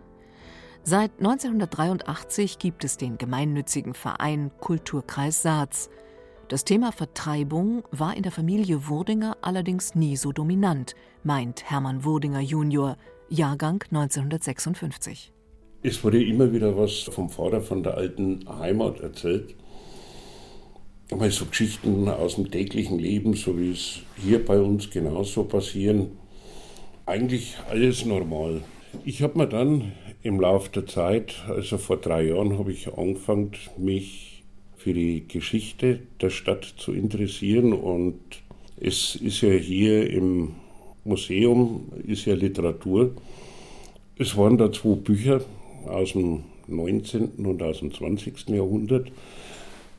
[0.84, 5.90] Seit 1983 gibt es den gemeinnützigen Verein Kulturkreis Saaz,
[6.50, 12.40] das Thema Vertreibung war in der Familie Wurdinger allerdings nie so dominant, meint Hermann Wurdinger
[12.40, 12.96] Junior,
[13.28, 15.34] Jahrgang 1956.
[15.84, 19.56] Es wurde immer wieder was vom Vater von der alten Heimat erzählt.
[21.14, 26.12] Mal so Geschichten aus dem täglichen Leben, so wie es hier bei uns genauso passieren.
[27.06, 28.62] Eigentlich alles normal.
[29.04, 29.92] Ich habe mir dann
[30.24, 34.37] im Laufe der Zeit, also vor drei Jahren, habe ich angefangen, mich
[34.88, 37.74] für die Geschichte der Stadt zu interessieren.
[37.74, 38.22] Und
[38.80, 40.54] es ist ja hier im
[41.04, 43.14] Museum, ist ja Literatur.
[44.18, 45.42] Es waren da zwei Bücher
[45.88, 47.32] aus dem 19.
[47.46, 48.48] und aus dem 20.
[48.48, 49.12] Jahrhundert,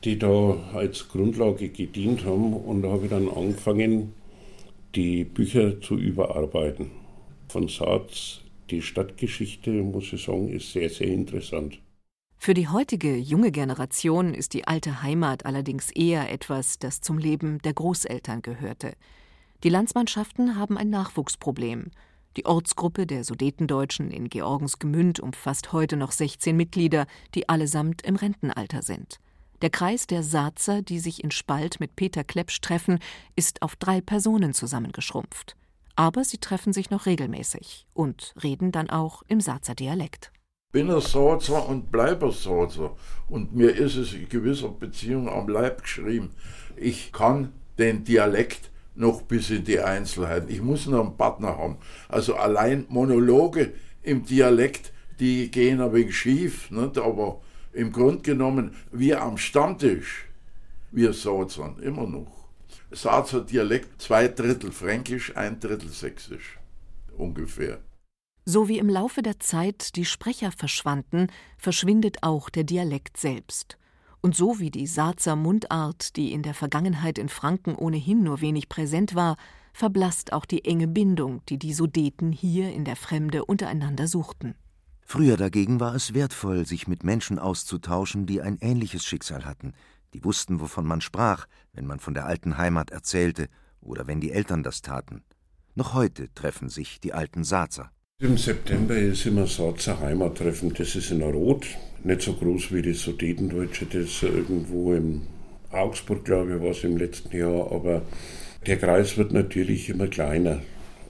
[0.05, 2.53] die da als Grundlage gedient haben.
[2.53, 4.13] Und da habe ich dann angefangen,
[4.95, 6.89] die Bücher zu überarbeiten.
[7.47, 11.77] Von Saatz, die Stadtgeschichte, muss ich sagen, ist sehr, sehr interessant.
[12.41, 17.59] Für die heutige junge Generation ist die alte Heimat allerdings eher etwas, das zum Leben
[17.63, 18.93] der Großeltern gehörte.
[19.65, 21.91] Die Landsmannschaften haben ein Nachwuchsproblem.
[22.37, 28.83] Die Ortsgruppe der Sudetendeutschen in Georgensgemünd umfasst heute noch 16 Mitglieder, die allesamt im Rentenalter
[28.83, 29.19] sind.
[29.61, 32.99] Der Kreis der Saazer, die sich in Spalt mit Peter Klepsch treffen,
[33.35, 35.57] ist auf drei Personen zusammengeschrumpft.
[35.97, 40.31] Aber sie treffen sich noch regelmäßig und reden dann auch im Saazer Dialekt
[40.71, 42.95] bin ein Sozer und bleibe ein Sozer.
[43.27, 46.29] Und mir ist es in gewisser Beziehung am Leib geschrieben.
[46.75, 50.49] Ich kann den Dialekt noch bis in die Einzelheiten.
[50.49, 51.77] Ich muss noch einen Partner haben.
[52.07, 56.69] Also allein Monologe im Dialekt, die gehen ein wenig schief.
[56.69, 56.97] Nicht?
[56.99, 57.41] Aber
[57.73, 60.27] im Grunde genommen, wir am Stammtisch,
[60.91, 62.47] wir Sozern, immer noch.
[62.91, 66.59] Sazer Dialekt, zwei Drittel Fränkisch, ein Drittel Sächsisch.
[67.17, 67.79] Ungefähr.
[68.51, 71.27] So wie im Laufe der Zeit die Sprecher verschwanden,
[71.59, 73.77] verschwindet auch der Dialekt selbst.
[74.21, 78.67] Und so wie die Saazer Mundart, die in der Vergangenheit in Franken ohnehin nur wenig
[78.67, 79.37] präsent war,
[79.71, 84.55] verblasst auch die enge Bindung, die die Sudeten hier in der Fremde untereinander suchten.
[85.05, 89.73] Früher dagegen war es wertvoll, sich mit Menschen auszutauschen, die ein ähnliches Schicksal hatten,
[90.15, 93.47] die wussten, wovon man sprach, wenn man von der alten Heimat erzählte
[93.79, 95.21] oder wenn die Eltern das taten.
[95.75, 97.91] Noch heute treffen sich die alten Saazer.
[98.21, 100.73] Im September ist immer Sarzer Heimattreffen.
[100.73, 101.65] Das ist in Rot.
[102.03, 105.21] Nicht so groß wie das Sudetendeutsche, das irgendwo in
[105.71, 107.71] Augsburg, glaube ich, war es im letzten Jahr.
[107.71, 108.01] Aber
[108.67, 110.59] der Kreis wird natürlich immer kleiner.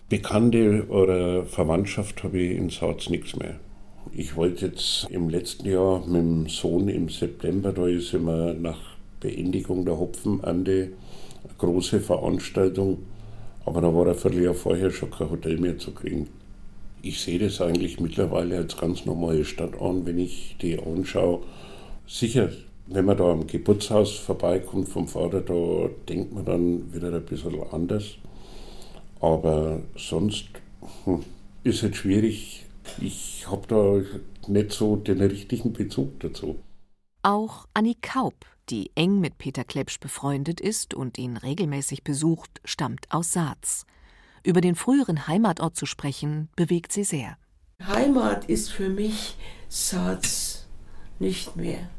[0.08, 3.56] Bekannte oder Verwandtschaft habe ich in Sarz nichts mehr.
[4.14, 8.98] Ich wollte jetzt im letzten Jahr mit dem Sohn im September, da ist immer nach
[9.20, 10.92] Beendigung der Hopfenernte
[11.44, 13.00] eine große Veranstaltung,
[13.66, 16.28] aber da war ein Vierteljahr vorher schon kein Hotel mehr zu kriegen.
[17.02, 21.44] Ich sehe das eigentlich mittlerweile als ganz normale Stadt an, wenn ich die anschaue.
[22.08, 22.50] Sicher,
[22.88, 27.62] wenn man da am Geburtshaus vorbeikommt vom Vater, da denkt man dann wieder ein bisschen
[27.72, 28.16] anders.
[29.22, 30.50] Aber sonst
[31.06, 31.24] hm,
[31.64, 32.66] ist es schwierig.
[33.00, 36.60] Ich habe da nicht so den richtigen Bezug dazu.
[37.22, 43.08] Auch Annie Kaub, die eng mit Peter Klepsch befreundet ist und ihn regelmäßig besucht, stammt
[43.12, 43.86] aus Saaz.
[44.44, 47.38] Über den früheren Heimatort zu sprechen, bewegt sie sehr.
[47.86, 49.36] Heimat ist für mich
[49.68, 50.68] Saaz
[51.20, 51.90] nicht mehr.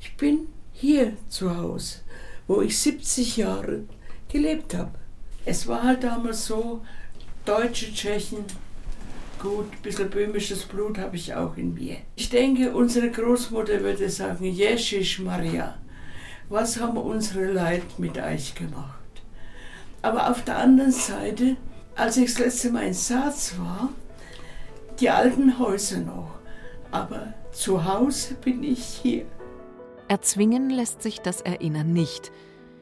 [0.00, 1.98] Ich bin hier zu Hause,
[2.46, 3.84] wo ich 70 Jahre
[4.28, 4.92] gelebt habe.
[5.44, 6.82] Es war halt damals so,
[7.44, 8.44] deutsche Tschechen,
[9.40, 11.96] gut, ein bisschen böhmisches Blut habe ich auch in mir.
[12.14, 15.78] Ich denke, unsere Großmutter würde sagen, Jeschisch Maria,
[16.48, 19.01] was haben unsere Leid mit euch gemacht?
[20.02, 21.56] Aber auf der anderen Seite,
[21.94, 23.88] als ich das letzte Mal in Saaz war,
[25.00, 26.34] die alten Häuser noch,
[26.90, 29.24] aber zu Hause bin ich hier.
[30.08, 32.32] Erzwingen lässt sich das Erinnern nicht.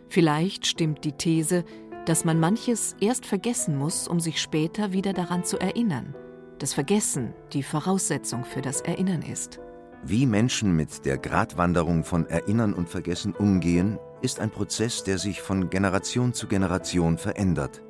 [0.09, 1.65] Vielleicht stimmt die These,
[2.07, 6.15] dass man manches erst vergessen muss, um sich später wieder daran zu erinnern.
[6.59, 9.61] Das Vergessen die Voraussetzung für das Erinnern ist.
[10.03, 15.41] Wie Menschen mit der Gratwanderung von Erinnern und Vergessen umgehen, ist ein Prozess, der sich
[15.41, 17.83] von Generation zu Generation verändert.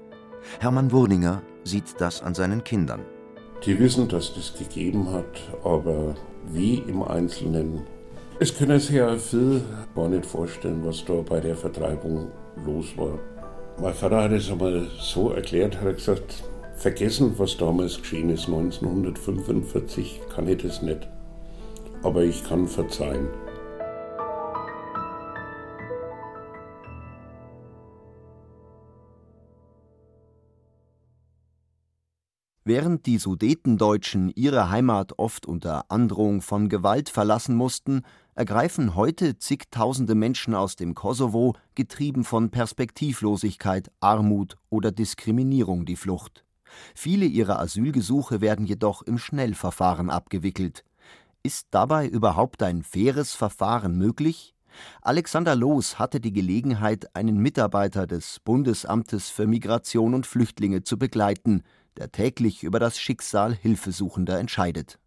[0.58, 3.00] Hermann Wurninger sieht das an seinen Kindern.
[3.64, 6.14] Die wissen, dass das gegeben hat, aber
[6.46, 7.82] wie im Einzelnen.
[8.38, 9.62] Es können sich ja viel
[9.94, 12.30] gar nicht vorstellen, was da bei der Vertreibung
[12.64, 13.18] los war.
[13.78, 16.42] Mein Vater hat es einmal so erklärt, hat gesagt,
[16.76, 21.06] vergessen, was damals geschehen ist, 1945, kann ich das nicht.
[22.02, 23.28] Aber ich kann verzeihen.
[32.72, 38.02] Während die Sudetendeutschen ihre Heimat oft unter Androhung von Gewalt verlassen mussten,
[38.36, 46.44] ergreifen heute zigtausende Menschen aus dem Kosovo, getrieben von Perspektivlosigkeit, Armut oder Diskriminierung, die Flucht.
[46.94, 50.84] Viele ihrer Asylgesuche werden jedoch im Schnellverfahren abgewickelt.
[51.42, 54.54] Ist dabei überhaupt ein faires Verfahren möglich?
[55.02, 61.64] Alexander Loos hatte die Gelegenheit, einen Mitarbeiter des Bundesamtes für Migration und Flüchtlinge zu begleiten,
[61.98, 64.98] der täglich über das Schicksal Hilfesuchender entscheidet.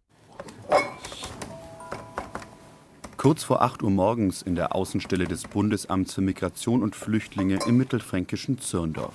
[3.16, 7.78] Kurz vor 8 Uhr morgens in der Außenstelle des Bundesamts für Migration und Flüchtlinge im
[7.78, 9.14] mittelfränkischen Zürndorf.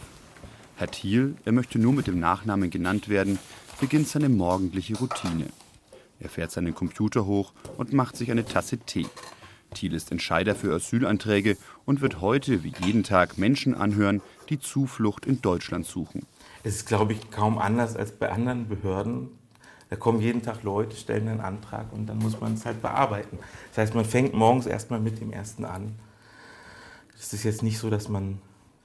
[0.78, 3.38] Herr Thiel, er möchte nur mit dem Nachnamen genannt werden,
[3.80, 5.46] beginnt seine morgendliche Routine.
[6.20, 9.06] Er fährt seinen Computer hoch und macht sich eine Tasse Tee.
[9.74, 15.26] Thiel ist Entscheider für Asylanträge und wird heute wie jeden Tag Menschen anhören, die Zuflucht
[15.26, 16.26] in Deutschland suchen.
[16.64, 19.30] Es ist, glaube ich, kaum anders als bei anderen Behörden.
[19.90, 23.40] Da kommen jeden Tag Leute, stellen einen Antrag und dann muss man es halt bearbeiten.
[23.70, 25.96] Das heißt, man fängt morgens erstmal mit dem ersten an.
[27.20, 28.40] Es ist jetzt nicht so, dass man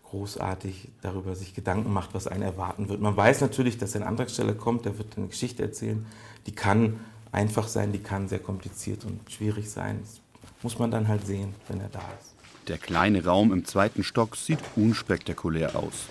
[0.04, 3.00] großartig darüber sich Gedanken macht, was einen erwarten wird.
[3.00, 6.06] Man weiß natürlich, dass ein Antragsteller kommt, der wird eine Geschichte erzählen.
[6.46, 7.00] Die kann
[7.32, 10.00] einfach sein, die kann sehr kompliziert und schwierig sein.
[10.02, 10.20] Das
[10.62, 12.34] muss man dann halt sehen, wenn er da ist.
[12.68, 16.06] Der kleine Raum im zweiten Stock sieht unspektakulär aus.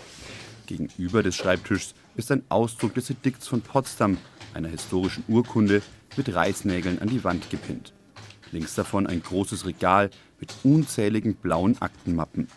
[0.65, 4.17] Gegenüber des Schreibtischs ist ein Ausdruck des Edikts von Potsdam,
[4.53, 5.81] einer historischen Urkunde,
[6.15, 7.93] mit Reißnägeln an die Wand gepinnt.
[8.51, 12.47] Links davon ein großes Regal mit unzähligen blauen Aktenmappen.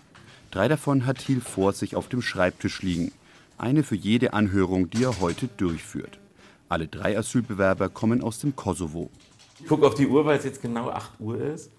[0.51, 3.13] Drei davon hat Thiel vor sich auf dem Schreibtisch liegen.
[3.59, 6.19] Eine für jede Anhörung, die er heute durchführt.
[6.69, 9.11] Alle drei Asylbewerber kommen aus dem Kosovo.
[9.61, 11.71] Ich gucke auf die Uhr, weil es jetzt genau 8 Uhr ist.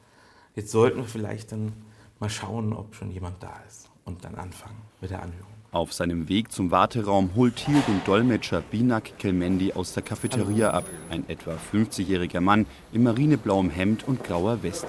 [0.55, 1.73] Jetzt sollten wir vielleicht dann
[2.19, 5.56] mal schauen, ob schon jemand da ist und dann anfangen mit der Anhörung.
[5.73, 10.85] Auf seinem Weg zum Warteraum holt Thiel den Dolmetscher Binak Kelmendi aus der Cafeteria ab.
[11.09, 14.87] Ein etwa 50-jähriger Mann in marineblauem Hemd und grauer Weste.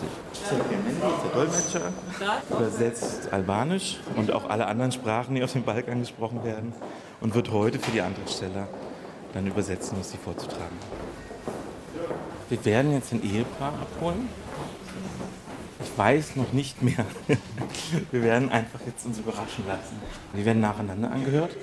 [0.49, 1.93] Kelmendi ist der Dolmetscher,
[2.57, 6.73] übersetzt Albanisch und auch alle anderen Sprachen, die auf dem Balkan gesprochen werden
[7.21, 8.69] und wird heute für die Antragsteller
[9.35, 10.79] dann übersetzen, was sie vorzutragen.
[12.49, 14.29] Wir werden jetzt ein Ehepaar abholen
[15.83, 17.05] ich weiß noch nicht mehr.
[18.11, 19.97] Wir werden einfach jetzt uns überraschen lassen.
[20.33, 21.57] Wir werden nacheinander angehört.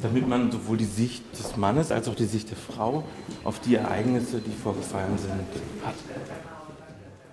[0.00, 3.02] damit man sowohl die Sicht des Mannes als auch die Sicht der Frau
[3.42, 5.32] auf die Ereignisse, die vorgefallen sind,
[5.84, 5.96] hat.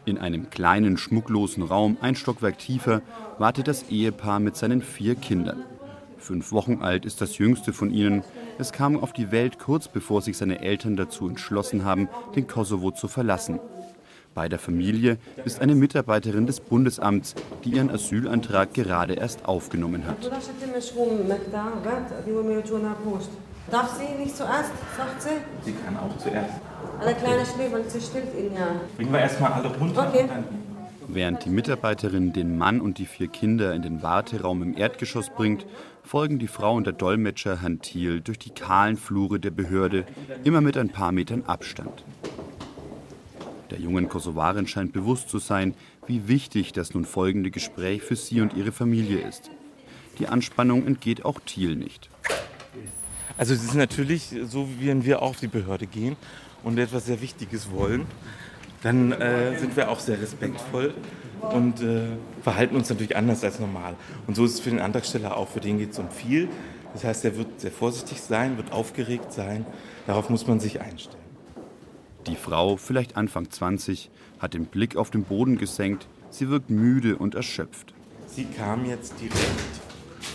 [0.06, 3.02] In einem kleinen, schmucklosen Raum, ein Stockwerk tiefer,
[3.38, 5.64] wartet das Ehepaar mit seinen vier Kindern.
[6.18, 8.24] Fünf Wochen alt ist das jüngste von ihnen.
[8.58, 12.90] Es kam auf die Welt kurz bevor sich seine Eltern dazu entschlossen haben, den Kosovo
[12.90, 13.60] zu verlassen.
[14.36, 20.30] Bei der Familie ist eine Mitarbeiterin des Bundesamts, die ihren Asylantrag gerade erst aufgenommen hat.
[23.72, 25.30] Darf sie nicht zuerst, sagt sie?
[25.64, 26.54] Sie kann auch zuerst.
[27.00, 28.68] Eine kleine Schnee, weil sie stillt ihn ja.
[28.98, 30.10] Bringen wir erstmal alle runter.
[30.10, 30.28] Okay.
[31.08, 35.66] Während die Mitarbeiterin den Mann und die vier Kinder in den Warteraum im Erdgeschoss bringt,
[36.04, 40.04] folgen die Frau und der Dolmetscher Herrn Thiel durch die kahlen Flure der Behörde,
[40.44, 42.04] immer mit ein paar Metern Abstand.
[43.76, 45.74] Der jungen Kosovarin scheint bewusst zu sein,
[46.08, 49.52] wie wichtig das nun folgende Gespräch für sie und ihre Familie ist.
[50.18, 52.10] Die Anspannung entgeht auch Thiel nicht.
[53.38, 56.16] Also es ist natürlich so, wenn wir auch auf die Behörde gehen
[56.64, 58.06] und etwas sehr Wichtiges wollen,
[58.82, 60.94] dann äh, sind wir auch sehr respektvoll
[61.42, 62.04] und äh,
[62.44, 63.96] verhalten uns natürlich anders als normal.
[64.26, 66.48] Und so ist es für den Antragsteller auch, für den geht es um viel.
[66.94, 69.66] Das heißt, er wird sehr vorsichtig sein, wird aufgeregt sein.
[70.08, 71.25] Darauf muss man sich einstellen.
[72.28, 74.10] Die Frau, vielleicht Anfang 20,
[74.40, 76.08] hat den Blick auf den Boden gesenkt.
[76.32, 77.94] Sie wirkt müde und erschöpft.
[78.28, 79.40] Sie kam jetzt direkt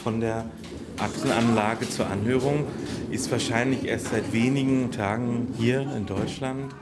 [0.04, 0.44] von der
[0.98, 2.66] Achsenanlage zur Anhörung,
[3.10, 6.72] ist wahrscheinlich erst seit wenigen Tagen hier in Deutschland.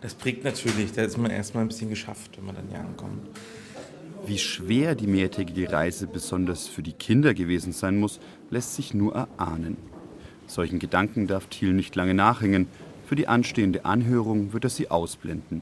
[0.00, 3.26] Das prägt natürlich, da ist man erstmal ein bisschen geschafft, wenn man dann hier ankommt.
[4.26, 9.14] Wie schwer die mehrtägige Reise besonders für die Kinder gewesen sein muss, lässt sich nur
[9.14, 9.76] erahnen.
[10.46, 12.68] Solchen Gedanken darf Thiel nicht lange nachhängen.
[13.06, 15.60] Für die anstehende Anhörung wird er sie ausblenden.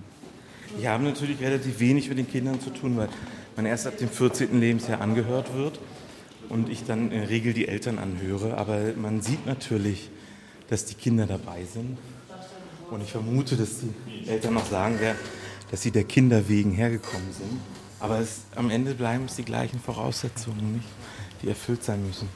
[0.78, 3.08] Wir haben natürlich relativ wenig mit den Kindern zu tun, weil
[3.56, 4.58] man erst ab dem 14.
[4.58, 5.78] Lebensjahr angehört wird
[6.48, 8.56] und ich dann in der Regel die Eltern anhöre.
[8.56, 10.10] Aber man sieht natürlich,
[10.68, 11.98] dass die Kinder dabei sind.
[12.90, 15.18] Und ich vermute, dass die Eltern noch sagen werden,
[15.70, 17.60] dass sie der Kinder wegen hergekommen sind.
[18.00, 20.88] Aber es, am Ende bleiben es die gleichen Voraussetzungen, nicht?
[21.42, 22.28] die erfüllt sein müssen.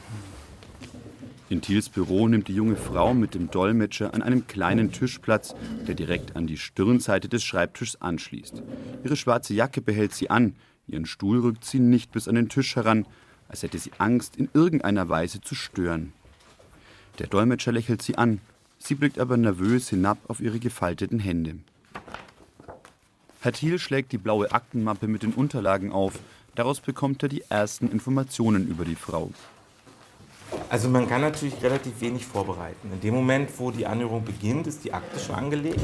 [1.49, 5.55] In Thiels Büro nimmt die junge Frau mit dem Dolmetscher an einem kleinen Tisch Platz,
[5.87, 8.61] der direkt an die Stirnseite des Schreibtischs anschließt.
[9.05, 10.55] Ihre schwarze Jacke behält sie an,
[10.87, 13.05] ihren Stuhl rückt sie nicht bis an den Tisch heran,
[13.47, 16.11] als hätte sie Angst, in irgendeiner Weise zu stören.
[17.19, 18.41] Der Dolmetscher lächelt sie an,
[18.77, 21.55] sie blickt aber nervös hinab auf ihre gefalteten Hände.
[23.39, 26.19] Herr Thiel schlägt die blaue Aktenmappe mit den Unterlagen auf,
[26.55, 29.31] daraus bekommt er die ersten Informationen über die Frau.
[30.69, 32.91] Also man kann natürlich relativ wenig vorbereiten.
[32.91, 35.81] In dem Moment, wo die Anhörung beginnt, ist die Akte schon angelegt.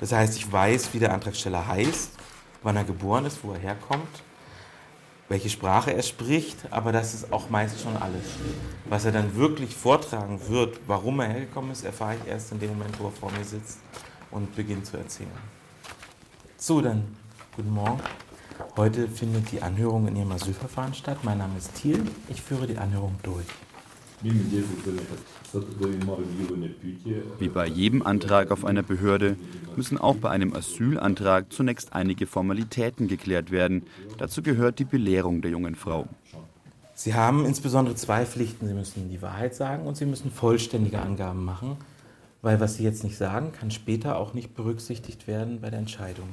[0.00, 2.12] Das heißt, ich weiß, wie der Antragsteller heißt,
[2.62, 4.22] wann er geboren ist, wo er herkommt,
[5.28, 8.24] welche Sprache er spricht, aber das ist auch meist schon alles.
[8.86, 12.70] Was er dann wirklich vortragen wird, warum er hergekommen ist, erfahre ich erst in dem
[12.70, 13.78] Moment, wo er vor mir sitzt
[14.30, 15.30] und beginnt zu erzählen.
[16.56, 17.16] So, dann
[17.54, 18.00] guten Morgen.
[18.76, 21.18] Heute findet die Anhörung in Ihrem Asylverfahren statt.
[21.22, 22.04] Mein Name ist Thiel.
[22.28, 23.46] Ich führe die Anhörung durch.
[27.38, 29.36] Wie bei jedem Antrag auf einer Behörde
[29.76, 33.84] müssen auch bei einem Asylantrag zunächst einige Formalitäten geklärt werden.
[34.18, 36.06] Dazu gehört die Belehrung der jungen Frau.
[36.94, 38.66] Sie haben insbesondere zwei Pflichten.
[38.66, 41.78] Sie müssen die Wahrheit sagen und Sie müssen vollständige Angaben machen,
[42.42, 46.28] weil was Sie jetzt nicht sagen, kann später auch nicht berücksichtigt werden bei der Entscheidung.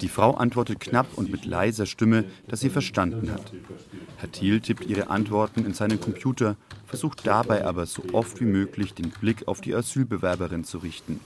[0.00, 3.52] Die Frau antwortet knapp und mit leiser Stimme, dass sie verstanden hat.
[4.18, 8.94] Herr Thiel tippt ihre Antworten in seinen Computer, versucht dabei aber so oft wie möglich
[8.94, 11.20] den Blick auf die Asylbewerberin zu richten.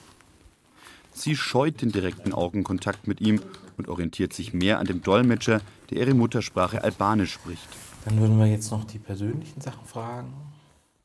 [1.12, 3.40] Sie scheut den direkten Augenkontakt mit ihm
[3.76, 7.68] und orientiert sich mehr an dem Dolmetscher, der ihre Muttersprache Albanisch spricht.
[8.04, 10.32] Dann würden wir jetzt noch die persönlichen Sachen fragen.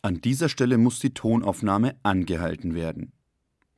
[0.02, 3.12] An dieser Stelle muss die Tonaufnahme angehalten werden.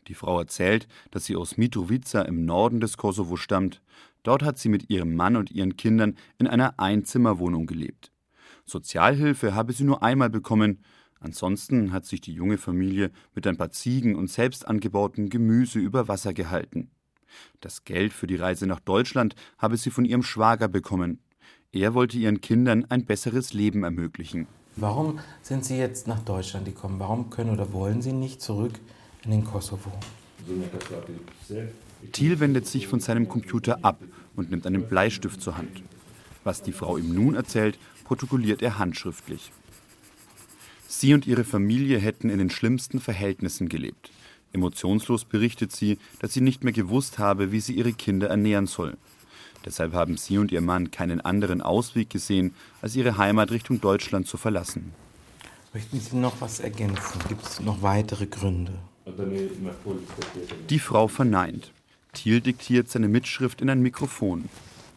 [0.07, 3.81] Die Frau erzählt, dass sie aus Mitrovica im Norden des Kosovo stammt.
[4.23, 8.11] Dort hat sie mit ihrem Mann und ihren Kindern in einer Einzimmerwohnung gelebt.
[8.65, 10.79] Sozialhilfe habe sie nur einmal bekommen.
[11.19, 16.07] Ansonsten hat sich die junge Familie mit ein paar Ziegen und selbst angebautem Gemüse über
[16.07, 16.91] Wasser gehalten.
[17.59, 21.19] Das Geld für die Reise nach Deutschland habe sie von ihrem Schwager bekommen.
[21.71, 24.47] Er wollte ihren Kindern ein besseres Leben ermöglichen.
[24.75, 26.99] Warum sind Sie jetzt nach Deutschland gekommen?
[26.99, 28.73] Warum können oder wollen Sie nicht zurück
[29.27, 29.91] in den Kosovo.
[32.13, 33.99] Thiel wendet sich von seinem Computer ab
[34.35, 35.83] und nimmt einen Bleistift zur Hand.
[36.43, 39.51] Was die Frau ihm nun erzählt, protokolliert er handschriftlich.
[40.87, 44.11] Sie und ihre Familie hätten in den schlimmsten Verhältnissen gelebt.
[44.53, 48.97] Emotionslos berichtet sie, dass sie nicht mehr gewusst habe, wie sie ihre Kinder ernähren soll.
[49.65, 54.25] Deshalb haben sie und ihr Mann keinen anderen Ausweg gesehen, als ihre Heimat Richtung Deutschland
[54.25, 54.93] zu verlassen.
[55.73, 57.19] Möchten Sie noch was ergänzen?
[57.27, 58.79] Gibt es noch weitere Gründe?
[60.69, 61.71] Die Frau verneint.
[62.13, 64.45] Thiel diktiert seine Mitschrift in ein Mikrofon.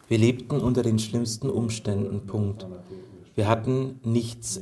[0.07, 2.25] Wir lebten unter den schlimmsten Umständen.
[2.27, 2.65] Punkt.
[3.35, 4.59] Wir hatten nichts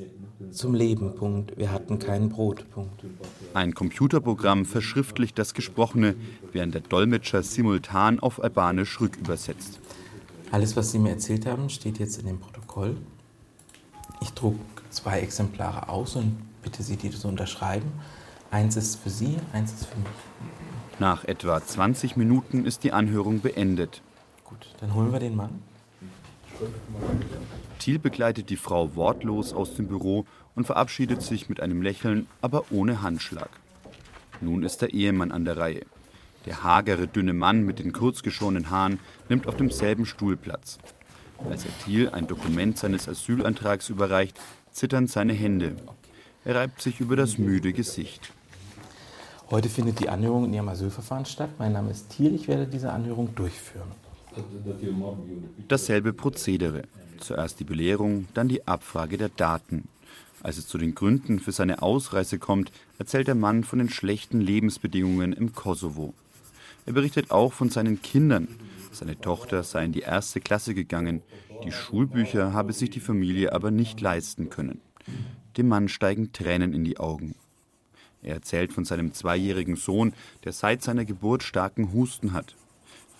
[0.51, 1.15] zum Leben.
[1.15, 1.57] Punkt.
[1.57, 2.69] Wir hatten kein Brot.
[2.71, 3.03] Punkt.
[3.53, 6.15] Ein Computerprogramm verschriftlicht das Gesprochene,
[6.51, 9.79] während der Dolmetscher simultan auf Albanisch rückübersetzt.
[10.51, 12.97] Alles, was Sie mir erzählt haben, steht jetzt in dem Protokoll.
[14.21, 17.91] Ich trug zwei Exemplare aus und bitte Sie, die zu unterschreiben.
[18.51, 20.07] Eins ist für Sie, eins ist für mich.
[20.97, 24.01] Nach etwa 20 Minuten ist die Anhörung beendet.
[24.43, 25.61] Gut, dann holen wir den Mann.
[27.77, 30.25] Thiel begleitet die Frau wortlos aus dem Büro
[30.55, 33.49] und verabschiedet sich mit einem Lächeln, aber ohne Handschlag.
[34.41, 35.85] Nun ist der Ehemann an der Reihe.
[36.45, 40.79] Der hagere, dünne Mann mit den kurzgeschorenen Haaren nimmt auf demselben Stuhl Platz.
[41.49, 44.39] Als er Thiel ein Dokument seines Asylantrags überreicht,
[44.71, 45.75] zittern seine Hände.
[46.43, 48.33] Er reibt sich über das müde Gesicht.
[49.51, 51.49] Heute findet die Anhörung in Ihrem Asylverfahren statt.
[51.57, 52.35] Mein Name ist Thiel.
[52.35, 53.89] Ich werde diese Anhörung durchführen.
[55.67, 56.83] Dasselbe Prozedere.
[57.17, 59.87] Zuerst die Belehrung, dann die Abfrage der Daten.
[60.43, 64.39] Als es zu den Gründen für seine Ausreise kommt, erzählt der Mann von den schlechten
[64.39, 66.13] Lebensbedingungen im Kosovo.
[66.85, 68.47] Er berichtet auch von seinen Kindern.
[68.91, 71.23] Seine Tochter sei in die erste Klasse gegangen.
[71.63, 74.79] Die Schulbücher habe sich die Familie aber nicht leisten können.
[75.57, 77.33] Dem Mann steigen Tränen in die Augen.
[78.21, 80.13] Er erzählt von seinem zweijährigen Sohn,
[80.43, 82.55] der seit seiner Geburt starken Husten hat.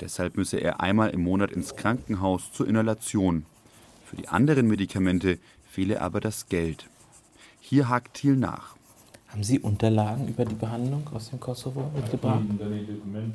[0.02, 3.46] Deshalb müsse er einmal im Monat ins Krankenhaus zur Inhalation.
[4.06, 5.40] Für die anderen Medikamente
[5.70, 6.88] fehle aber das Geld.
[7.60, 8.76] Hier hakt Thiel nach.
[9.28, 12.42] Haben Sie Unterlagen über die Behandlung aus dem Kosovo mitgebracht?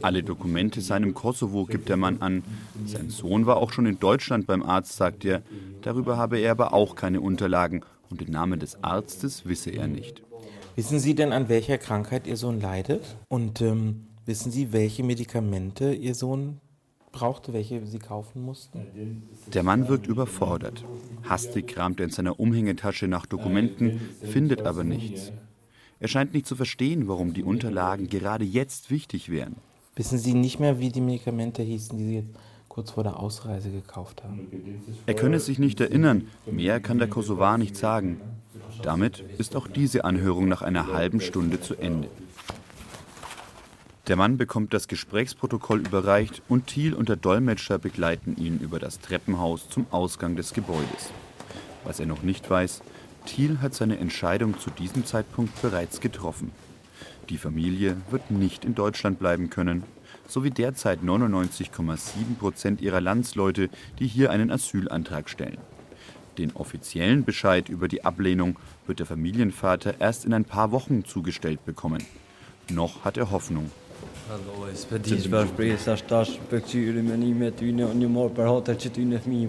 [0.03, 2.43] Alle Dokumente seinem Kosovo gibt der Mann an.
[2.85, 5.43] Sein Sohn war auch schon in Deutschland beim Arzt, sagt er.
[5.83, 10.23] Darüber habe er aber auch keine Unterlagen und den Namen des Arztes wisse er nicht.
[10.77, 13.17] Wissen Sie denn, an welcher Krankheit Ihr Sohn leidet?
[13.29, 16.61] Und ähm, wissen Sie, welche Medikamente Ihr Sohn
[17.13, 19.23] brauchte, welche Sie kaufen mussten?
[19.53, 20.85] Der Mann wirkt überfordert.
[21.29, 25.31] Hastig kramt er in seiner Umhängetasche nach Dokumenten, findet aber nichts.
[26.01, 29.55] Er scheint nicht zu verstehen, warum die Unterlagen gerade jetzt wichtig wären.
[29.95, 32.35] Wissen Sie nicht mehr, wie die Medikamente hießen, die Sie jetzt
[32.69, 34.49] kurz vor der Ausreise gekauft haben?
[35.07, 36.27] Er könne sich nicht erinnern.
[36.51, 38.21] Mehr kann der Kosovar nicht sagen.
[38.85, 42.11] Damit ist auch diese Anhörung nach einer halben Stunde zu Ende.
[44.09, 49.01] Der Mann bekommt das Gesprächsprotokoll überreicht und Thiel und der Dolmetscher begleiten ihn über das
[49.01, 51.11] Treppenhaus zum Ausgang des Gebäudes.
[51.85, 52.83] Was er noch nicht weiß,
[53.25, 56.53] Thiel hat seine Entscheidung zu diesem Zeitpunkt bereits getroffen.
[57.31, 59.85] Die Familie wird nicht in Deutschland bleiben können,
[60.29, 65.57] so wie derzeit 99,7 Prozent ihrer Landsleute, die hier einen Asylantrag stellen.
[66.39, 68.57] Den offiziellen Bescheid über die Ablehnung
[68.87, 72.03] wird der Familienvater erst in ein paar Wochen zugestellt bekommen.
[72.71, 73.71] Noch hat er Hoffnung.
[74.29, 75.79] Hallo, es bedient Versprechen,
[76.09, 79.49] dass beziehen wir nicht mehr tun und mal behalten zu tun auf mich.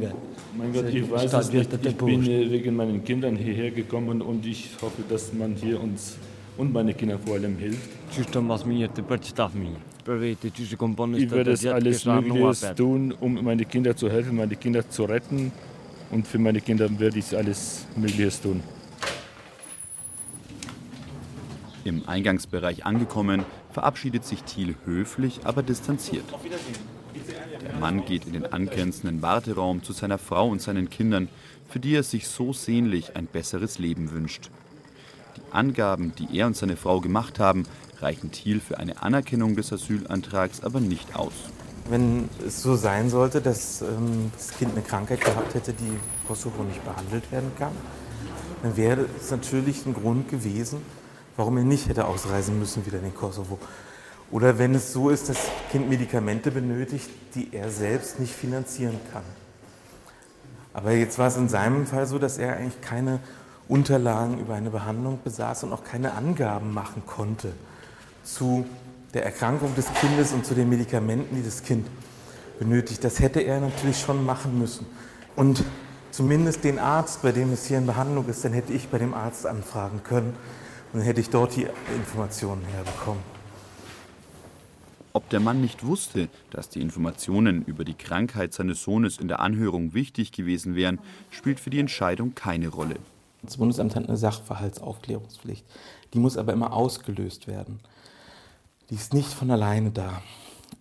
[0.58, 1.74] Mein Gott, ich weiß es nicht.
[1.86, 6.18] Ich bin wegen meinen Kindern hierher gekommen und ich hoffe, dass man hier uns
[6.58, 7.90] und meine Kinder vor allem hilft.
[8.12, 8.34] Ich
[11.32, 15.52] werde es alles Mögliche tun, um meine Kinder zu helfen, meine Kinder zu retten.
[16.12, 18.64] Und für meine Kinder werde ich alles Mögliche tun.
[21.84, 26.26] Im Eingangsbereich angekommen, verabschiedet sich Thiel höflich, aber distanziert.
[27.62, 31.30] Der Mann geht in den angrenzenden Warteraum zu seiner Frau und seinen Kindern,
[31.70, 34.50] für die er sich so sehnlich ein besseres Leben wünscht.
[35.38, 37.66] Die Angaben, die er und seine Frau gemacht haben,
[38.00, 41.34] reichen Thiel für eine Anerkennung des Asylantrags aber nicht aus.
[41.88, 46.64] Wenn es so sein sollte, dass ähm, das Kind eine Krankheit gehabt hätte, die Kosovo
[46.64, 47.74] nicht behandelt werden kann,
[48.64, 50.82] dann wäre es natürlich ein Grund gewesen,
[51.38, 53.60] warum er nicht hätte ausreisen müssen wieder in den Kosovo.
[54.32, 59.00] Oder wenn es so ist, dass das Kind Medikamente benötigt, die er selbst nicht finanzieren
[59.14, 59.24] kann.
[60.74, 63.20] Aber jetzt war es in seinem Fall so, dass er eigentlich keine
[63.68, 67.54] Unterlagen über eine Behandlung besaß und auch keine Angaben machen konnte
[68.24, 68.66] zu
[69.16, 71.88] der Erkrankung des Kindes und zu den Medikamenten, die das Kind
[72.60, 73.02] benötigt.
[73.04, 74.86] Das hätte er natürlich schon machen müssen.
[75.38, 75.64] Und
[76.12, 79.14] zumindest den Arzt, bei dem es hier in Behandlung ist, dann hätte ich bei dem
[79.14, 80.36] Arzt anfragen können
[80.92, 83.24] und dann hätte ich dort die Informationen herbekommen.
[85.14, 89.40] Ob der Mann nicht wusste, dass die Informationen über die Krankheit seines Sohnes in der
[89.40, 91.00] Anhörung wichtig gewesen wären,
[91.30, 92.96] spielt für die Entscheidung keine Rolle.
[93.42, 95.64] Das Bundesamt hat eine Sachverhaltsaufklärungspflicht.
[96.14, 97.80] Die muss aber immer ausgelöst werden.
[98.90, 100.22] Die ist nicht von alleine da.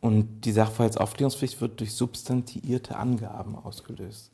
[0.00, 4.30] Und die Sachverhaltsaufklärungspflicht wird durch substantiierte Angaben ausgelöst.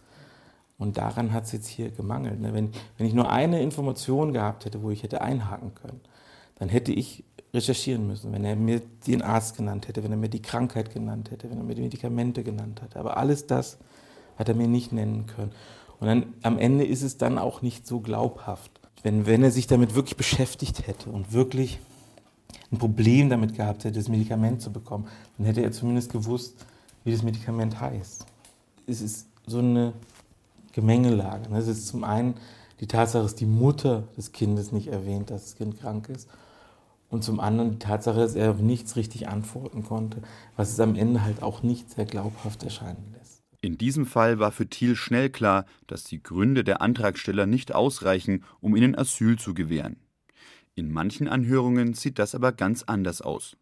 [0.79, 2.41] Und daran hat es jetzt hier gemangelt.
[2.41, 2.55] Ne?
[2.55, 6.01] Wenn, wenn ich nur eine Information gehabt hätte, wo ich hätte einhaken können,
[6.59, 10.29] dann hätte ich recherchieren müssen, wenn er mir den Arzt genannt hätte, wenn er mir
[10.29, 12.99] die Krankheit genannt hätte, wenn er mir die Medikamente genannt hätte.
[12.99, 13.79] Aber alles das
[14.37, 15.53] hat er mir nicht nennen können.
[15.99, 18.71] Und dann am Ende ist es dann auch nicht so glaubhaft.
[19.03, 21.79] Wenn, wenn er sich damit wirklich beschäftigt hätte und wirklich
[22.73, 25.07] ein Problem damit gehabt hätte, das Medikament zu bekommen,
[25.37, 26.67] dann hätte er zumindest gewusst,
[27.05, 28.27] wie das Medikament heißt.
[28.87, 29.93] Es ist so eine
[30.73, 31.55] Gemengelage.
[31.55, 32.35] Es ist zum einen
[32.81, 36.29] die Tatsache, dass die Mutter des Kindes nicht erwähnt, dass das Kind krank ist.
[37.09, 40.23] Und zum anderen die Tatsache, dass er auf nichts richtig antworten konnte,
[40.57, 43.43] was es am Ende halt auch nicht sehr glaubhaft erscheinen lässt.
[43.61, 48.45] In diesem Fall war für Thiel schnell klar, dass die Gründe der Antragsteller nicht ausreichen,
[48.61, 49.97] um ihnen Asyl zu gewähren.
[50.75, 53.57] In manchen Anhörungen sieht das aber ganz anders aus.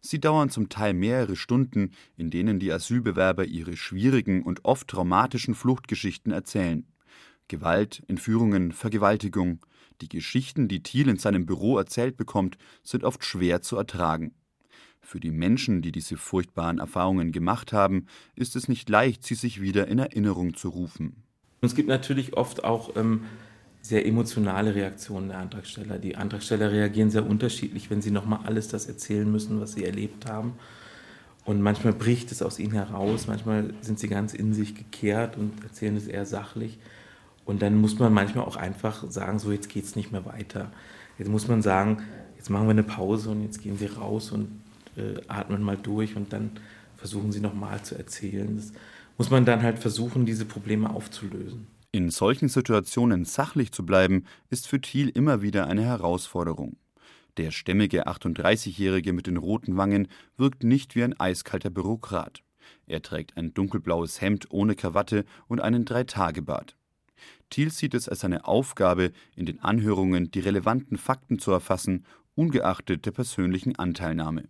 [0.00, 5.54] Sie dauern zum Teil mehrere Stunden, in denen die Asylbewerber ihre schwierigen und oft traumatischen
[5.54, 6.86] Fluchtgeschichten erzählen.
[7.48, 9.64] Gewalt, Entführungen, Vergewaltigung.
[10.00, 14.34] Die Geschichten, die Thiel in seinem Büro erzählt bekommt, sind oft schwer zu ertragen.
[15.00, 19.60] Für die Menschen, die diese furchtbaren Erfahrungen gemacht haben, ist es nicht leicht, sie sich
[19.60, 21.22] wieder in Erinnerung zu rufen.
[21.60, 23.24] Es gibt natürlich oft auch ähm,
[23.84, 25.98] sehr emotionale Reaktionen der Antragsteller.
[25.98, 30.24] Die Antragsteller reagieren sehr unterschiedlich, wenn sie nochmal alles das erzählen müssen, was sie erlebt
[30.24, 30.54] haben.
[31.44, 35.62] Und manchmal bricht es aus ihnen heraus, manchmal sind sie ganz in sich gekehrt und
[35.62, 36.78] erzählen es eher sachlich.
[37.44, 40.72] Und dann muss man manchmal auch einfach sagen, so jetzt geht es nicht mehr weiter.
[41.18, 41.98] Jetzt muss man sagen,
[42.38, 44.62] jetzt machen wir eine Pause und jetzt gehen sie raus und
[44.96, 46.52] äh, atmen mal durch und dann
[46.96, 48.56] versuchen sie nochmal zu erzählen.
[48.56, 48.72] Das
[49.18, 51.73] muss man dann halt versuchen, diese Probleme aufzulösen.
[51.94, 56.76] In solchen Situationen sachlich zu bleiben, ist für Thiel immer wieder eine Herausforderung.
[57.36, 62.42] Der stämmige 38-Jährige mit den roten Wangen wirkt nicht wie ein eiskalter Bürokrat.
[62.88, 66.74] Er trägt ein dunkelblaues Hemd ohne Krawatte und einen Dreitagebart.
[67.48, 73.06] Thiel sieht es als seine Aufgabe, in den Anhörungen die relevanten Fakten zu erfassen, ungeachtet
[73.06, 74.48] der persönlichen Anteilnahme.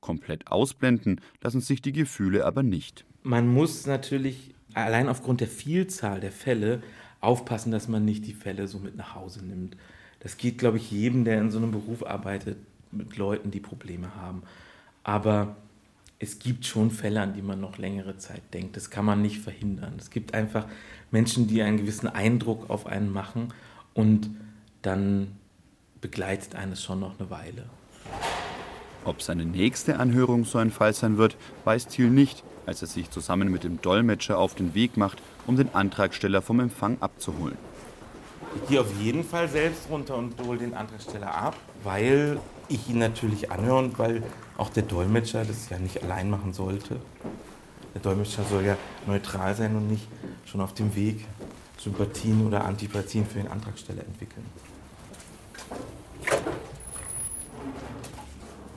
[0.00, 3.04] Komplett ausblenden lassen sich die Gefühle aber nicht.
[3.22, 6.82] Man muss natürlich allein aufgrund der Vielzahl der Fälle
[7.20, 9.76] aufpassen, dass man nicht die Fälle so mit nach Hause nimmt.
[10.20, 12.58] Das geht, glaube ich, jedem, der in so einem Beruf arbeitet,
[12.92, 14.42] mit Leuten, die Probleme haben.
[15.04, 15.56] Aber
[16.18, 18.76] es gibt schon Fälle, an die man noch längere Zeit denkt.
[18.76, 19.94] Das kann man nicht verhindern.
[19.98, 20.66] Es gibt einfach
[21.10, 23.54] Menschen, die einen gewissen Eindruck auf einen machen
[23.94, 24.30] und
[24.82, 25.28] dann
[26.00, 27.64] begleitet eines schon noch eine Weile.
[29.04, 33.10] Ob seine nächste Anhörung so ein Fall sein wird, weiß Thiel nicht als er sich
[33.10, 37.56] zusammen mit dem Dolmetscher auf den Weg macht, um den Antragsteller vom Empfang abzuholen.
[38.56, 42.38] Ich gehe auf jeden Fall selbst runter und hole den Antragsteller ab, weil
[42.68, 44.22] ich ihn natürlich anhöre und weil
[44.56, 46.96] auch der Dolmetscher das ja nicht allein machen sollte.
[47.94, 50.06] Der Dolmetscher soll ja neutral sein und nicht
[50.46, 51.26] schon auf dem Weg
[51.78, 54.44] Sympathien oder Antipathien für den Antragsteller entwickeln.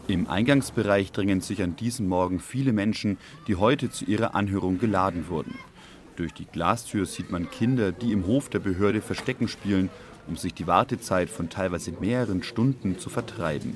[0.08, 5.30] Im Eingangsbereich drängen sich an diesem Morgen viele Menschen, die heute zu ihrer Anhörung geladen
[5.30, 5.56] wurden.
[6.18, 9.90] Durch die Glastür sieht man Kinder, die im Hof der Behörde Verstecken spielen,
[10.28, 13.76] um sich die Wartezeit von teilweise mehreren Stunden zu vertreiben.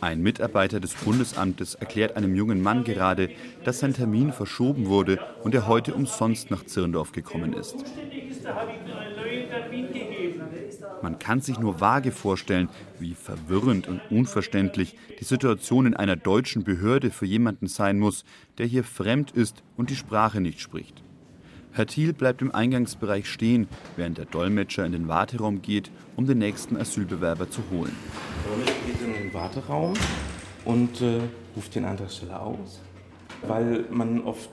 [0.00, 3.30] Ein Mitarbeiter des Bundesamtes erklärt einem jungen Mann gerade,
[3.64, 7.76] dass sein Termin verschoben wurde und er heute umsonst nach Zirndorf gekommen ist.
[11.04, 16.64] Man kann sich nur vage vorstellen, wie verwirrend und unverständlich die Situation in einer deutschen
[16.64, 18.24] Behörde für jemanden sein muss,
[18.56, 21.02] der hier fremd ist und die Sprache nicht spricht.
[21.72, 26.38] Herr Thiel bleibt im Eingangsbereich stehen, während der Dolmetscher in den Warteraum geht, um den
[26.38, 27.94] nächsten Asylbewerber zu holen.
[28.42, 29.92] Der Dolmetscher geht in den Warteraum
[30.64, 31.20] und äh,
[31.54, 32.80] ruft den Antragsteller aus,
[33.46, 34.48] weil man oft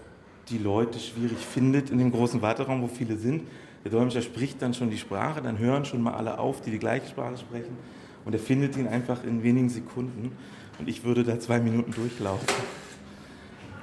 [0.49, 3.43] die Leute schwierig findet in dem großen Warteraum, wo viele sind.
[3.83, 6.79] Der Dolmetscher spricht dann schon die Sprache, dann hören schon mal alle auf, die die
[6.79, 7.77] gleiche Sprache sprechen.
[8.25, 10.31] Und er findet ihn einfach in wenigen Sekunden.
[10.77, 12.47] Und ich würde da zwei Minuten durchlaufen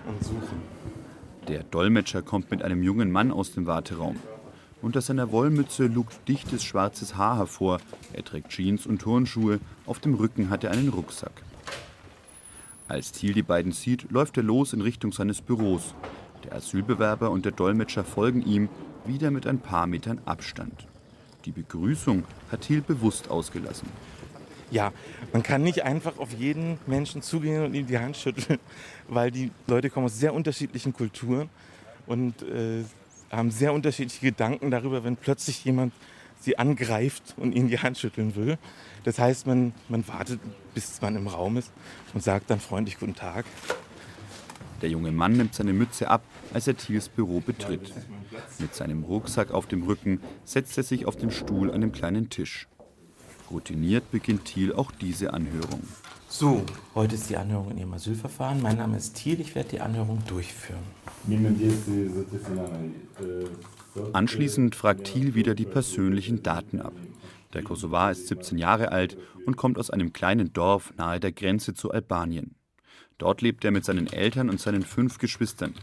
[0.06, 0.62] und suchen.
[1.48, 4.16] Der Dolmetscher kommt mit einem jungen Mann aus dem Warteraum.
[4.80, 7.80] Unter seiner Wollmütze lugt dichtes schwarzes Haar hervor.
[8.12, 9.58] Er trägt Jeans und Turnschuhe.
[9.86, 11.42] Auf dem Rücken hat er einen Rucksack.
[12.86, 15.94] Als Thiel die beiden sieht, läuft er los in Richtung seines Büros.
[16.44, 18.68] Der Asylbewerber und der Dolmetscher folgen ihm
[19.08, 20.86] wieder mit ein paar Metern Abstand.
[21.44, 23.88] Die Begrüßung hat Thiel bewusst ausgelassen.
[24.70, 24.92] Ja,
[25.32, 28.58] man kann nicht einfach auf jeden Menschen zugehen und ihm die Hand schütteln,
[29.08, 31.48] weil die Leute kommen aus sehr unterschiedlichen Kulturen
[32.06, 32.84] und äh,
[33.30, 35.92] haben sehr unterschiedliche Gedanken darüber, wenn plötzlich jemand
[36.40, 38.58] sie angreift und ihnen die Hand schütteln will.
[39.04, 40.40] Das heißt, man, man wartet,
[40.74, 41.72] bis man im Raum ist
[42.14, 43.44] und sagt dann freundlich Guten Tag.
[44.82, 46.22] Der junge Mann nimmt seine Mütze ab,
[46.54, 47.92] als er Thiels Büro betritt.
[48.58, 52.30] Mit seinem Rucksack auf dem Rücken setzt er sich auf den Stuhl an dem kleinen
[52.30, 52.68] Tisch.
[53.50, 55.82] Routiniert beginnt Thiel auch diese Anhörung.
[56.28, 56.62] So,
[56.94, 58.60] heute ist die Anhörung in Ihrem Asylverfahren.
[58.60, 60.82] Mein Name ist Thiel, ich werde die Anhörung durchführen.
[64.12, 66.92] Anschließend fragt Thiel wieder die persönlichen Daten ab.
[67.54, 69.16] Der Kosovar ist 17 Jahre alt
[69.46, 72.57] und kommt aus einem kleinen Dorf nahe der Grenze zu Albanien.
[73.18, 75.74] Dort lebt er mit seinen Eltern und seinen fünf Geschwistern.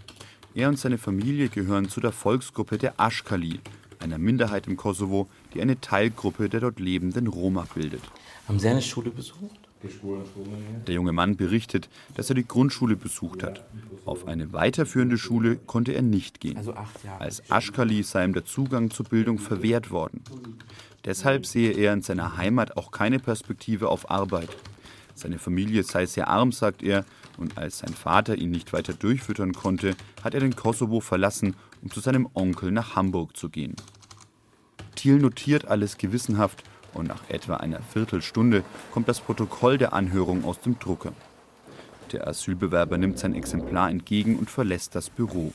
[0.53, 3.59] Er und seine Familie gehören zu der Volksgruppe der Aschkali,
[3.99, 8.01] einer Minderheit im Kosovo, die eine Teilgruppe der dort lebenden Roma bildet.
[8.47, 9.59] Haben Sie eine Schule besucht?
[10.87, 13.65] Der junge Mann berichtet, dass er die Grundschule besucht hat.
[14.05, 16.57] Auf eine weiterführende Schule konnte er nicht gehen.
[16.57, 16.73] Also
[17.19, 20.23] Als Aschkali sei ihm der Zugang zur Bildung verwehrt worden.
[21.03, 24.49] Deshalb sehe er in seiner Heimat auch keine Perspektive auf Arbeit.
[25.13, 27.05] Seine Familie sei sehr arm, sagt er,
[27.37, 31.91] und als sein Vater ihn nicht weiter durchfüttern konnte, hat er den Kosovo verlassen, um
[31.91, 33.75] zu seinem Onkel nach Hamburg zu gehen.
[34.95, 36.63] Thiel notiert alles gewissenhaft
[36.93, 41.13] und nach etwa einer Viertelstunde kommt das Protokoll der Anhörung aus dem Drucker.
[42.11, 45.53] Der Asylbewerber nimmt sein Exemplar entgegen und verlässt das Büro.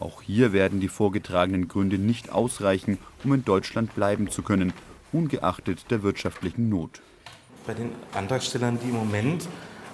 [0.00, 4.72] Auch hier werden die vorgetragenen Gründe nicht ausreichen, um in Deutschland bleiben zu können,
[5.12, 7.00] ungeachtet der wirtschaftlichen Not.
[7.66, 9.48] Bei den Antragstellern, die im Moment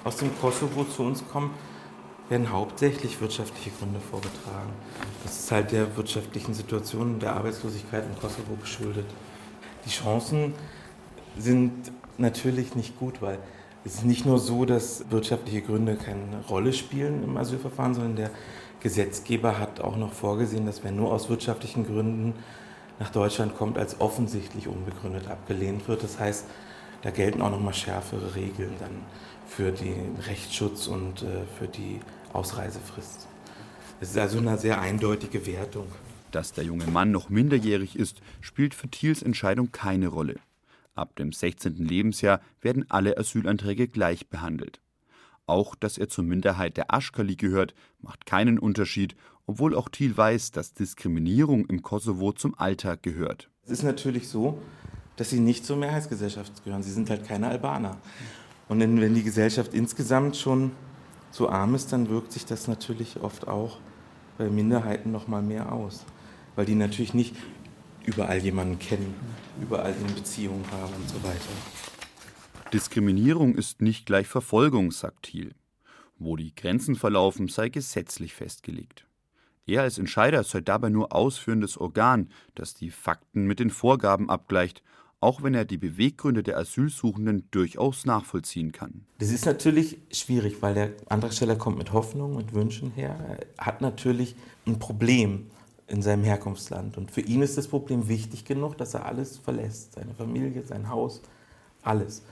[0.05, 1.51] aus dem Kosovo zu uns kommen,
[2.29, 4.71] werden hauptsächlich wirtschaftliche Gründe vorgetragen.
[5.25, 9.07] Das ist halt der wirtschaftlichen Situation der Arbeitslosigkeit im Kosovo geschuldet.
[9.85, 10.55] Die Chancen
[11.37, 11.73] sind
[12.19, 13.39] natürlich nicht gut, weil
[13.85, 18.31] es ist nicht nur so, dass wirtschaftliche Gründe keine Rolle spielen im Asylverfahren, sondern der
[18.81, 22.35] Gesetzgeber hat auch noch vorgesehen, dass wer nur aus wirtschaftlichen Gründen
[22.99, 26.03] nach Deutschland kommt, als offensichtlich unbegründet abgelehnt wird.
[26.03, 26.45] Das heißt,
[27.03, 28.91] da gelten auch noch mal schärfere Regeln dann
[29.51, 32.01] für den Rechtsschutz und äh, für die
[32.33, 33.27] Ausreisefrist.
[34.01, 35.89] Es ist also eine sehr eindeutige Wertung.
[36.31, 40.37] Dass der junge Mann noch minderjährig ist, spielt für Thiels Entscheidung keine Rolle.
[40.95, 41.77] Ab dem 16.
[41.77, 44.81] Lebensjahr werden alle Asylanträge gleich behandelt.
[45.47, 50.53] Auch, dass er zur Minderheit der Aschkali gehört, macht keinen Unterschied, obwohl auch Thiel weiß,
[50.53, 53.51] dass Diskriminierung im Kosovo zum Alltag gehört.
[53.65, 54.63] Es ist natürlich so,
[55.17, 56.85] dass sie nicht zur Mehrheitsgesellschaft gehören.
[56.85, 57.97] Sie sind halt keine Albaner.
[58.71, 60.71] Und wenn die Gesellschaft insgesamt schon
[61.33, 63.79] so arm ist, dann wirkt sich das natürlich oft auch
[64.39, 66.05] bei Minderheiten noch mal mehr aus,
[66.55, 67.35] weil die natürlich nicht
[68.07, 69.13] überall jemanden kennen,
[69.61, 71.51] überall eine Beziehung haben und so weiter.
[72.73, 75.53] Diskriminierung ist nicht gleich Verfolgung, sagt Thiel.
[76.21, 79.05] Wo die Grenzen verlaufen, sei gesetzlich festgelegt.
[79.67, 84.85] Er als Entscheider sei dabei nur ausführendes Organ, das die Fakten mit den Vorgaben abgleicht,
[85.21, 89.05] auch wenn er die Beweggründe der Asylsuchenden durchaus nachvollziehen kann.
[89.19, 93.17] Das ist natürlich schwierig, weil der Antragsteller kommt mit Hoffnungen und Wünschen her.
[93.57, 94.35] Er hat natürlich
[94.67, 95.47] ein Problem
[95.89, 96.97] in seinem Herkunftsland.
[96.97, 99.95] Und für ihn ist das Problem wichtig genug, dass er alles verlässt.
[99.95, 101.21] Seine Familie, sein Haus,
[101.83, 102.23] alles.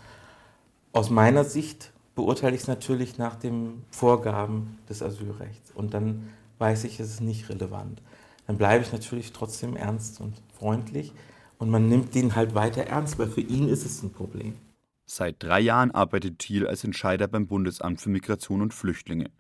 [0.93, 5.73] Aus meiner Sicht beurteile ich es natürlich nach den Vorgaben des Asylrechts.
[5.73, 8.01] Und dann weiß ich, es ist nicht relevant.
[8.47, 11.13] Dann bleibe ich natürlich trotzdem ernst und freundlich.
[11.59, 14.55] Und man nimmt den halt weiter ernst, weil für ihn ist es ein Problem.
[15.07, 19.31] Seit drei Jahren arbeitet Thiel als Entscheider beim Bundesamt für Migration und Flüchtlinge.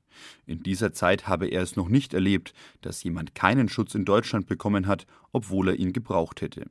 [0.47, 4.47] In dieser Zeit habe er es noch nicht erlebt, dass jemand keinen Schutz in Deutschland
[4.47, 6.71] bekommen hat, obwohl er ihn gebraucht hätte.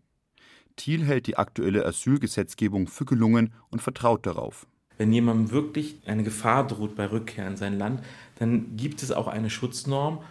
[0.75, 4.67] Thiel hält die aktuelle Asylgesetzgebung für gelungen und vertraut darauf.
[4.97, 8.01] Wenn jemandem wirklich eine Gefahr droht bei Rückkehr in sein Land,
[8.39, 10.23] dann gibt es auch eine Schutznorm,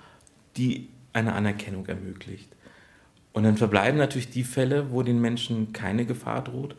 [0.57, 2.56] die eine Anerkennung ermöglicht.
[3.37, 6.75] Und dann verbleiben natürlich die Fälle, wo den Menschen keine Gefahr droht,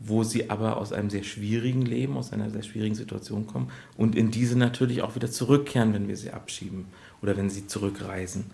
[0.00, 4.16] wo sie aber aus einem sehr schwierigen Leben, aus einer sehr schwierigen Situation kommen und
[4.16, 6.86] in diese natürlich auch wieder zurückkehren, wenn wir sie abschieben
[7.22, 8.46] oder wenn sie zurückreisen.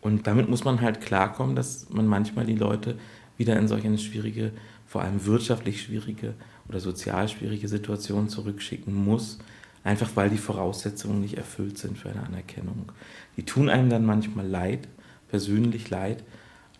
[0.00, 2.98] Und damit muss man halt klarkommen, dass man manchmal die Leute
[3.36, 4.50] wieder in solch eine schwierige,
[4.84, 6.34] vor allem wirtschaftlich schwierige
[6.68, 9.38] oder sozial schwierige Situation zurückschicken muss,
[9.84, 12.90] einfach weil die Voraussetzungen nicht erfüllt sind für eine Anerkennung.
[13.36, 14.88] Die tun einem dann manchmal leid,
[15.28, 16.24] persönlich leid,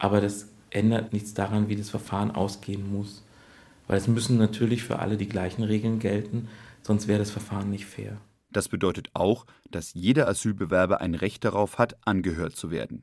[0.04, 3.24] aber das ändert nichts daran, wie das Verfahren ausgehen muss.
[3.86, 6.48] Weil es müssen natürlich für alle die gleichen Regeln gelten,
[6.82, 8.18] sonst wäre das Verfahren nicht fair.
[8.50, 13.02] Das bedeutet auch, dass jeder Asylbewerber ein Recht darauf hat, angehört zu werden.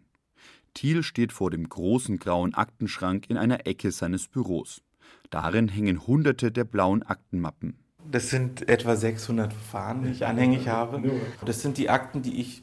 [0.75, 4.83] Thiel steht vor dem großen grauen Aktenschrank in einer Ecke seines Büros.
[5.31, 7.79] Darin hängen hunderte der blauen Aktenmappen.
[8.11, 11.01] Das sind etwa 600 Verfahren, die ich anhängig habe.
[11.45, 12.61] Das sind die Akten, die ich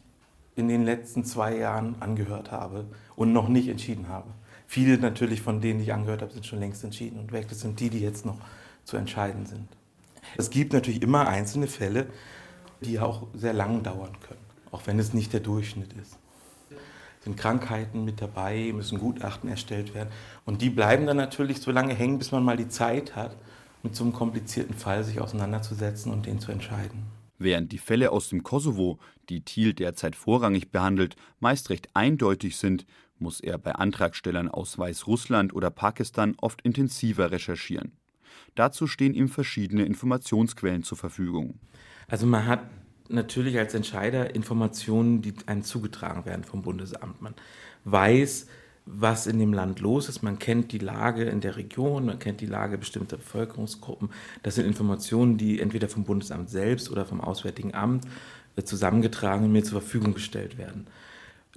[0.59, 2.87] in den letzten zwei Jahren angehört habe
[3.17, 4.29] und noch nicht entschieden habe.
[4.67, 7.47] Viele natürlich von denen, die ich angehört habe, sind schon längst entschieden und weg.
[7.49, 8.37] Das sind die, die jetzt noch
[8.85, 9.69] zu entscheiden sind.
[10.37, 12.07] Es gibt natürlich immer einzelne Fälle,
[12.81, 14.41] die auch sehr lang dauern können,
[14.71, 16.19] auch wenn es nicht der Durchschnitt ist.
[17.21, 20.11] Sind Krankheiten mit dabei, müssen Gutachten erstellt werden
[20.45, 23.37] und die bleiben dann natürlich so lange hängen, bis man mal die Zeit hat,
[23.83, 27.18] mit so einem komplizierten Fall sich auseinanderzusetzen und den zu entscheiden.
[27.39, 32.85] Während die Fälle aus dem Kosovo, die Thiel derzeit vorrangig behandelt, meist recht eindeutig sind,
[33.19, 37.93] muss er bei Antragstellern aus Weißrussland oder Pakistan oft intensiver recherchieren.
[38.55, 41.59] Dazu stehen ihm verschiedene Informationsquellen zur Verfügung.
[42.09, 42.61] Also man hat
[43.09, 47.23] natürlich als Entscheider Informationen, die einem zugetragen werden vom Bundesamt.
[47.23, 47.35] Man
[47.85, 48.49] weiß,
[48.91, 50.23] was in dem Land los ist.
[50.23, 54.11] Man kennt die Lage in der Region, man kennt die Lage bestimmter Bevölkerungsgruppen.
[54.43, 58.07] Das sind Informationen, die entweder vom Bundesamt selbst oder vom Auswärtigen Amt
[58.57, 60.87] äh, zusammengetragen und mir zur Verfügung gestellt werden.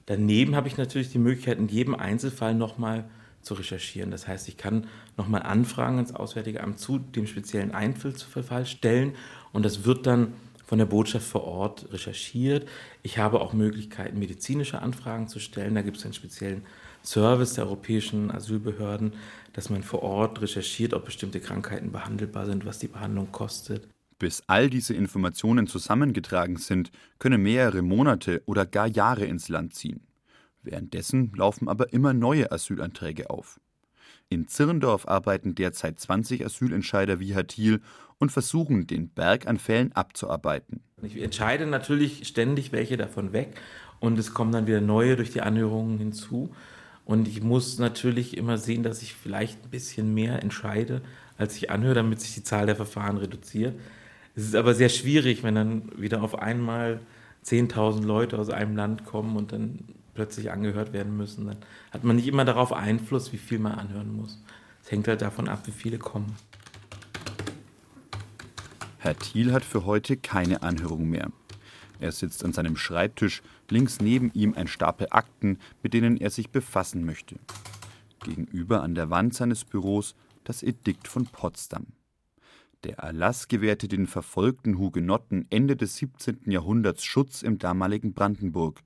[0.05, 3.05] Daneben habe ich natürlich die Möglichkeit, in jedem Einzelfall nochmal
[3.41, 4.11] zu recherchieren.
[4.11, 9.13] Das heißt, ich kann nochmal Anfragen ins Auswärtige Amt zu dem speziellen Einzelfall stellen
[9.53, 10.33] und das wird dann
[10.65, 12.67] von der Botschaft vor Ort recherchiert.
[13.03, 15.75] Ich habe auch Möglichkeiten, medizinische Anfragen zu stellen.
[15.75, 16.63] Da gibt es einen speziellen
[17.03, 19.13] Service der europäischen Asylbehörden,
[19.53, 23.87] dass man vor Ort recherchiert, ob bestimmte Krankheiten behandelbar sind, was die Behandlung kostet.
[24.19, 30.01] Bis all diese Informationen zusammengetragen sind, können mehrere Monate oder gar Jahre ins Land ziehen.
[30.61, 33.59] Währenddessen laufen aber immer neue Asylanträge auf.
[34.29, 37.81] In Zirndorf arbeiten derzeit 20 Asylentscheider wie Thiel
[38.17, 40.81] und versuchen, den Berg an Fällen abzuarbeiten.
[41.01, 43.59] Ich entscheide natürlich ständig welche davon weg
[43.99, 46.53] und es kommen dann wieder neue durch die Anhörungen hinzu.
[47.05, 51.01] Und ich muss natürlich immer sehen, dass ich vielleicht ein bisschen mehr entscheide,
[51.37, 53.79] als ich anhöre, damit sich die Zahl der Verfahren reduziert.
[54.35, 56.99] Es ist aber sehr schwierig, wenn dann wieder auf einmal
[57.45, 59.79] 10.000 Leute aus einem Land kommen und dann
[60.13, 61.47] plötzlich angehört werden müssen.
[61.47, 61.57] Dann
[61.91, 64.41] hat man nicht immer darauf Einfluss, wie viel man anhören muss.
[64.83, 66.35] Es hängt halt davon ab, wie viele kommen.
[68.99, 71.31] Herr Thiel hat für heute keine Anhörung mehr.
[72.01, 76.49] Er sitzt an seinem Schreibtisch, links neben ihm ein Stapel Akten, mit denen er sich
[76.49, 77.35] befassen möchte.
[78.23, 81.85] Gegenüber an der Wand seines Büros das Edikt von Potsdam.
[82.83, 86.39] Der Erlass gewährte den verfolgten Hugenotten Ende des 17.
[86.49, 88.79] Jahrhunderts Schutz im damaligen Brandenburg.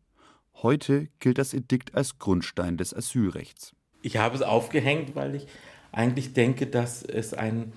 [0.62, 3.74] Heute gilt das Edikt als Grundstein des Asylrechts.
[4.02, 5.48] Ich habe es aufgehängt, weil ich
[5.94, 7.72] eigentlich denke, dass es ein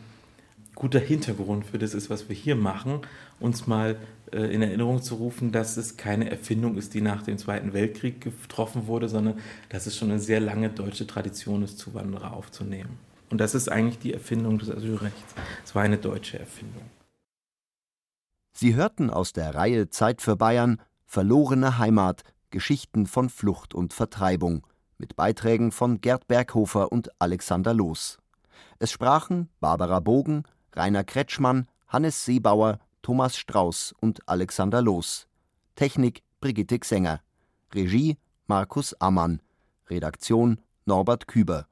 [0.75, 3.03] guter Hintergrund für das ist, was wir hier machen,
[3.39, 3.97] uns mal
[4.33, 8.87] in Erinnerung zu rufen, dass es keine Erfindung ist, die nach dem Zweiten Weltkrieg getroffen
[8.87, 12.99] wurde, sondern dass es schon eine sehr lange deutsche Tradition ist, Zuwanderer aufzunehmen.
[13.31, 15.35] Und das ist eigentlich die Erfindung des Asylrechts.
[15.65, 16.83] Es war eine deutsche Erfindung.
[18.53, 24.67] Sie hörten aus der Reihe Zeit für Bayern Verlorene Heimat, Geschichten von Flucht und Vertreibung
[24.99, 28.19] mit Beiträgen von Gerd Berghofer und Alexander Loos.
[28.79, 32.79] Es sprachen Barbara Bogen, Rainer Kretschmann, Hannes Seebauer,
[33.09, 35.29] Thomas Strauß und Alexander Loos.
[35.77, 37.23] Technik Brigitte Xenger.
[37.75, 39.41] Regie Markus Ammann.
[39.89, 41.69] Redaktion Norbert Küber.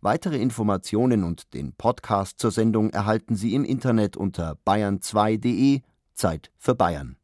[0.00, 5.82] Weitere Informationen und den Podcast zur Sendung erhalten Sie im Internet unter bayern2.de
[6.14, 7.19] Zeit für Bayern.